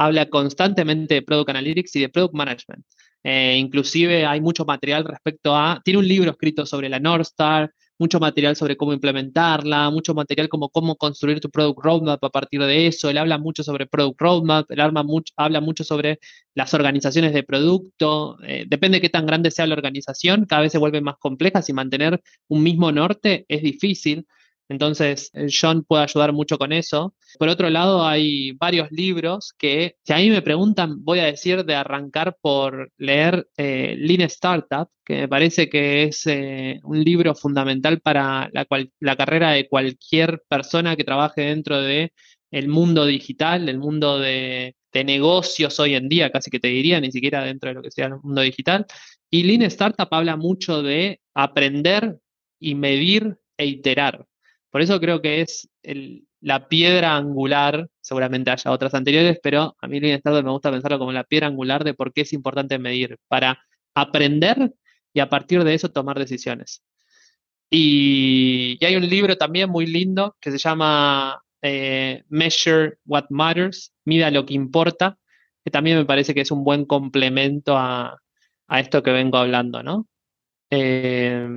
habla 0.00 0.30
constantemente 0.30 1.14
de 1.14 1.22
Product 1.22 1.50
Analytics 1.50 1.96
y 1.96 2.00
de 2.00 2.08
Product 2.08 2.34
Management. 2.34 2.84
Eh, 3.22 3.56
inclusive 3.58 4.24
hay 4.24 4.40
mucho 4.40 4.64
material 4.64 5.04
respecto 5.04 5.54
a, 5.54 5.78
tiene 5.84 5.98
un 5.98 6.08
libro 6.08 6.30
escrito 6.30 6.64
sobre 6.64 6.88
la 6.88 6.98
North 6.98 7.26
Star, 7.26 7.70
mucho 7.98 8.18
material 8.18 8.56
sobre 8.56 8.78
cómo 8.78 8.94
implementarla, 8.94 9.90
mucho 9.90 10.14
material 10.14 10.48
como 10.48 10.70
cómo 10.70 10.96
construir 10.96 11.38
tu 11.38 11.50
Product 11.50 11.78
Roadmap 11.82 12.24
a 12.24 12.30
partir 12.30 12.62
de 12.62 12.86
eso. 12.86 13.10
Él 13.10 13.18
habla 13.18 13.36
mucho 13.36 13.62
sobre 13.62 13.86
Product 13.86 14.18
Roadmap, 14.18 14.70
él 14.70 14.80
mucho, 15.04 15.34
habla 15.36 15.60
mucho 15.60 15.84
sobre 15.84 16.18
las 16.54 16.72
organizaciones 16.72 17.34
de 17.34 17.42
producto. 17.42 18.38
Eh, 18.42 18.64
depende 18.66 18.96
de 18.96 19.02
qué 19.02 19.10
tan 19.10 19.26
grande 19.26 19.50
sea 19.50 19.66
la 19.66 19.74
organización, 19.74 20.46
cada 20.46 20.62
vez 20.62 20.72
se 20.72 20.78
vuelve 20.78 21.02
más 21.02 21.16
compleja 21.18 21.60
y 21.68 21.72
mantener 21.74 22.22
un 22.48 22.62
mismo 22.62 22.90
norte 22.90 23.44
es 23.48 23.62
difícil. 23.62 24.26
Entonces, 24.70 25.30
eh, 25.34 25.48
John 25.50 25.82
puede 25.82 26.04
ayudar 26.04 26.32
mucho 26.32 26.56
con 26.56 26.72
eso. 26.72 27.16
Por 27.40 27.48
otro 27.48 27.68
lado, 27.70 28.06
hay 28.06 28.52
varios 28.52 28.88
libros 28.92 29.52
que, 29.58 29.96
si 30.04 30.12
a 30.12 30.18
mí 30.18 30.30
me 30.30 30.42
preguntan, 30.42 31.04
voy 31.04 31.18
a 31.18 31.24
decir 31.24 31.64
de 31.64 31.74
arrancar 31.74 32.36
por 32.40 32.92
leer 32.96 33.48
eh, 33.56 33.96
Lean 33.98 34.20
Startup, 34.22 34.88
que 35.04 35.22
me 35.22 35.28
parece 35.28 35.68
que 35.68 36.04
es 36.04 36.24
eh, 36.28 36.78
un 36.84 37.02
libro 37.02 37.34
fundamental 37.34 38.00
para 38.00 38.48
la, 38.52 39.16
carrera 39.16 39.50
de 39.50 39.68
cualquier 39.68 40.44
persona 40.48 40.94
que 40.94 41.02
trabaje 41.02 41.42
dentro 41.42 41.80
el 42.52 42.68
mundo 42.68 43.06
digital, 43.06 43.68
el 43.68 43.78
mundo 43.78 44.20
de, 44.20 44.76
de 44.92 45.04
negocios 45.04 45.80
hoy 45.80 45.96
en 45.96 46.08
día, 46.08 46.30
casi 46.30 46.48
que 46.48 46.60
te 46.60 46.68
diría, 46.68 47.00
ni 47.00 47.10
siquiera 47.10 47.44
dentro 47.44 47.70
de 47.70 47.74
lo 47.74 47.82
que 47.82 47.90
sea 47.90 48.06
el 48.06 48.20
mundo 48.22 48.40
digital. 48.42 48.86
Y 49.28 49.42
Lean 49.42 49.62
Startup 49.62 50.08
habla 50.12 50.36
mucho 50.36 50.80
de 50.80 51.20
aprender 51.34 52.20
y 52.60 52.76
medir 52.76 53.36
e 53.56 53.66
iterar. 53.66 54.26
Por 54.70 54.82
eso 54.82 55.00
creo 55.00 55.20
que 55.20 55.40
es 55.42 55.68
la 56.40 56.68
piedra 56.68 57.16
angular, 57.16 57.88
seguramente 58.00 58.50
haya 58.50 58.70
otras 58.70 58.94
anteriores, 58.94 59.38
pero 59.42 59.76
a 59.80 59.88
mí 59.88 60.00
Lean 60.00 60.16
Startup 60.18 60.44
me 60.44 60.50
gusta 60.50 60.70
pensarlo 60.70 60.98
como 60.98 61.12
la 61.12 61.24
piedra 61.24 61.48
angular 61.48 61.84
de 61.84 61.94
por 61.94 62.12
qué 62.12 62.22
es 62.22 62.32
importante 62.32 62.78
medir, 62.78 63.18
para 63.28 63.62
aprender 63.94 64.72
y 65.12 65.20
a 65.20 65.28
partir 65.28 65.64
de 65.64 65.74
eso 65.74 65.90
tomar 65.90 66.18
decisiones. 66.18 66.82
Y, 67.70 68.78
hay 68.84 68.96
un 68.96 69.08
libro 69.08 69.36
también 69.36 69.70
muy 69.70 69.86
lindo 69.86 70.36
que 70.40 70.50
se 70.50 70.58
llama 70.58 71.42
eh, 71.62 72.24
Measure 72.28 72.98
What 73.06 73.26
Matters, 73.30 73.92
Mida 74.04 74.30
lo 74.30 74.46
que 74.46 74.54
importa, 74.54 75.18
que 75.64 75.70
también 75.70 75.98
me 75.98 76.04
parece 76.04 76.34
que 76.34 76.40
es 76.40 76.50
un 76.50 76.64
buen 76.64 76.84
complemento 76.84 77.76
a, 77.76 78.18
esto 78.68 79.02
que 79.02 79.10
vengo 79.10 79.36
hablando, 79.36 79.82
¿no? 79.82 80.06
Eh, 80.70 81.48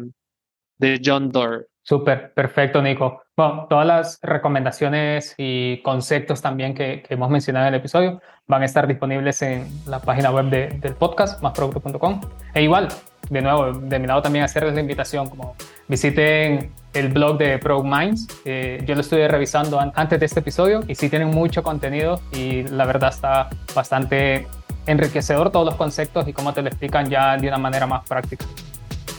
de 0.77 1.01
John 1.03 1.31
Doerr. 1.31 1.67
Súper, 1.83 2.33
perfecto, 2.33 2.81
Nico. 2.81 3.23
Bueno, 3.35 3.67
todas 3.69 3.85
las 3.85 4.19
recomendaciones 4.21 5.35
y 5.37 5.81
conceptos 5.81 6.41
también 6.41 6.73
que, 6.73 7.03
hemos 7.09 7.29
mencionado 7.29 7.67
en 7.67 7.73
el 7.73 7.79
episodio 7.79 8.21
van 8.47 8.61
a 8.61 8.65
estar 8.65 8.87
disponibles 8.87 9.41
en 9.41 9.67
la 9.85 9.99
página 9.99 10.31
web 10.31 10.45
del 10.45 10.95
podcast, 10.95 11.41
másproducto.com. 11.41 12.21
E 12.53 12.63
igual, 12.63 12.87
de 13.29 13.41
nuevo, 13.41 13.73
de 13.73 13.99
mi 13.99 14.07
lado 14.07 14.21
también 14.21 14.45
hacerles 14.45 14.75
la 14.75 14.79
invitación, 14.79 15.29
como 15.29 15.55
visiten 15.89 16.71
el 16.93 17.09
blog 17.09 17.37
de 17.37 17.57
Pro 17.57 17.83
Minds. 17.83 18.27
Eh, 18.45 18.81
yo 18.85 18.95
lo 18.95 19.01
estuve 19.01 19.27
revisando 19.27 19.77
antes 19.79 20.19
de 20.19 20.25
este 20.25 20.39
episodio 20.39 20.81
y 20.87 20.95
sí 20.95 21.09
tienen 21.09 21.29
mucho 21.29 21.63
contenido 21.63 22.21
y 22.31 22.63
la 22.63 22.85
verdad 22.85 23.09
está 23.09 23.49
bastante 23.75 24.47
enriquecedor 24.85 25.51
todos 25.51 25.65
los 25.65 25.75
conceptos 25.75 26.27
y 26.29 26.33
cómo 26.33 26.53
te 26.53 26.61
lo 26.61 26.69
explican 26.69 27.09
ya 27.09 27.35
de 27.35 27.47
una 27.47 27.57
manera 27.57 27.87
más 27.87 28.07
práctica. 28.07 28.45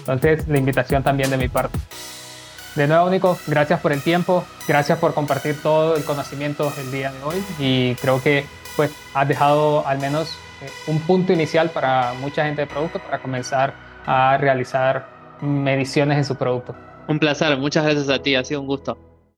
Entonces, 0.01 0.49
la 0.49 0.59
invitación 0.59 1.03
también 1.03 1.31
de 1.31 1.37
mi 1.37 1.49
parte. 1.49 1.79
De 2.75 2.89
nuevo, 2.89 3.09
Nico, 3.09 3.39
gracias 3.47 3.79
por 3.81 3.93
el 3.93 4.03
tiempo, 4.03 4.45
gracias 4.67 4.99
por 4.99 5.15
compartir 5.15 5.63
todo 5.63 5.95
el 5.97 6.05
conocimiento 6.05 6.73
el 6.77 6.91
día 6.91 7.13
de 7.13 7.23
hoy 7.23 7.45
y 7.61 7.95
creo 7.95 8.21
que 8.21 8.47
pues 8.75 8.91
has 9.15 9.29
dejado 9.29 9.87
al 9.87 9.99
menos 10.01 10.37
eh, 10.61 10.69
un 10.89 10.99
punto 10.99 11.33
inicial 11.33 11.71
para 11.71 12.15
mucha 12.15 12.45
gente 12.45 12.63
de 12.63 12.67
producto 12.67 12.99
para 12.99 13.23
comenzar 13.23 13.75
a 14.07 14.37
realizar 14.39 15.07
mediciones 15.41 16.19
en 16.19 16.25
su 16.25 16.35
producto. 16.35 16.75
Un 17.07 17.21
placer, 17.21 17.57
muchas 17.59 17.85
gracias 17.85 18.09
a 18.09 18.21
ti, 18.21 18.35
ha 18.35 18.43
sido 18.43 18.61
un 18.61 18.67
gusto. 18.67 19.14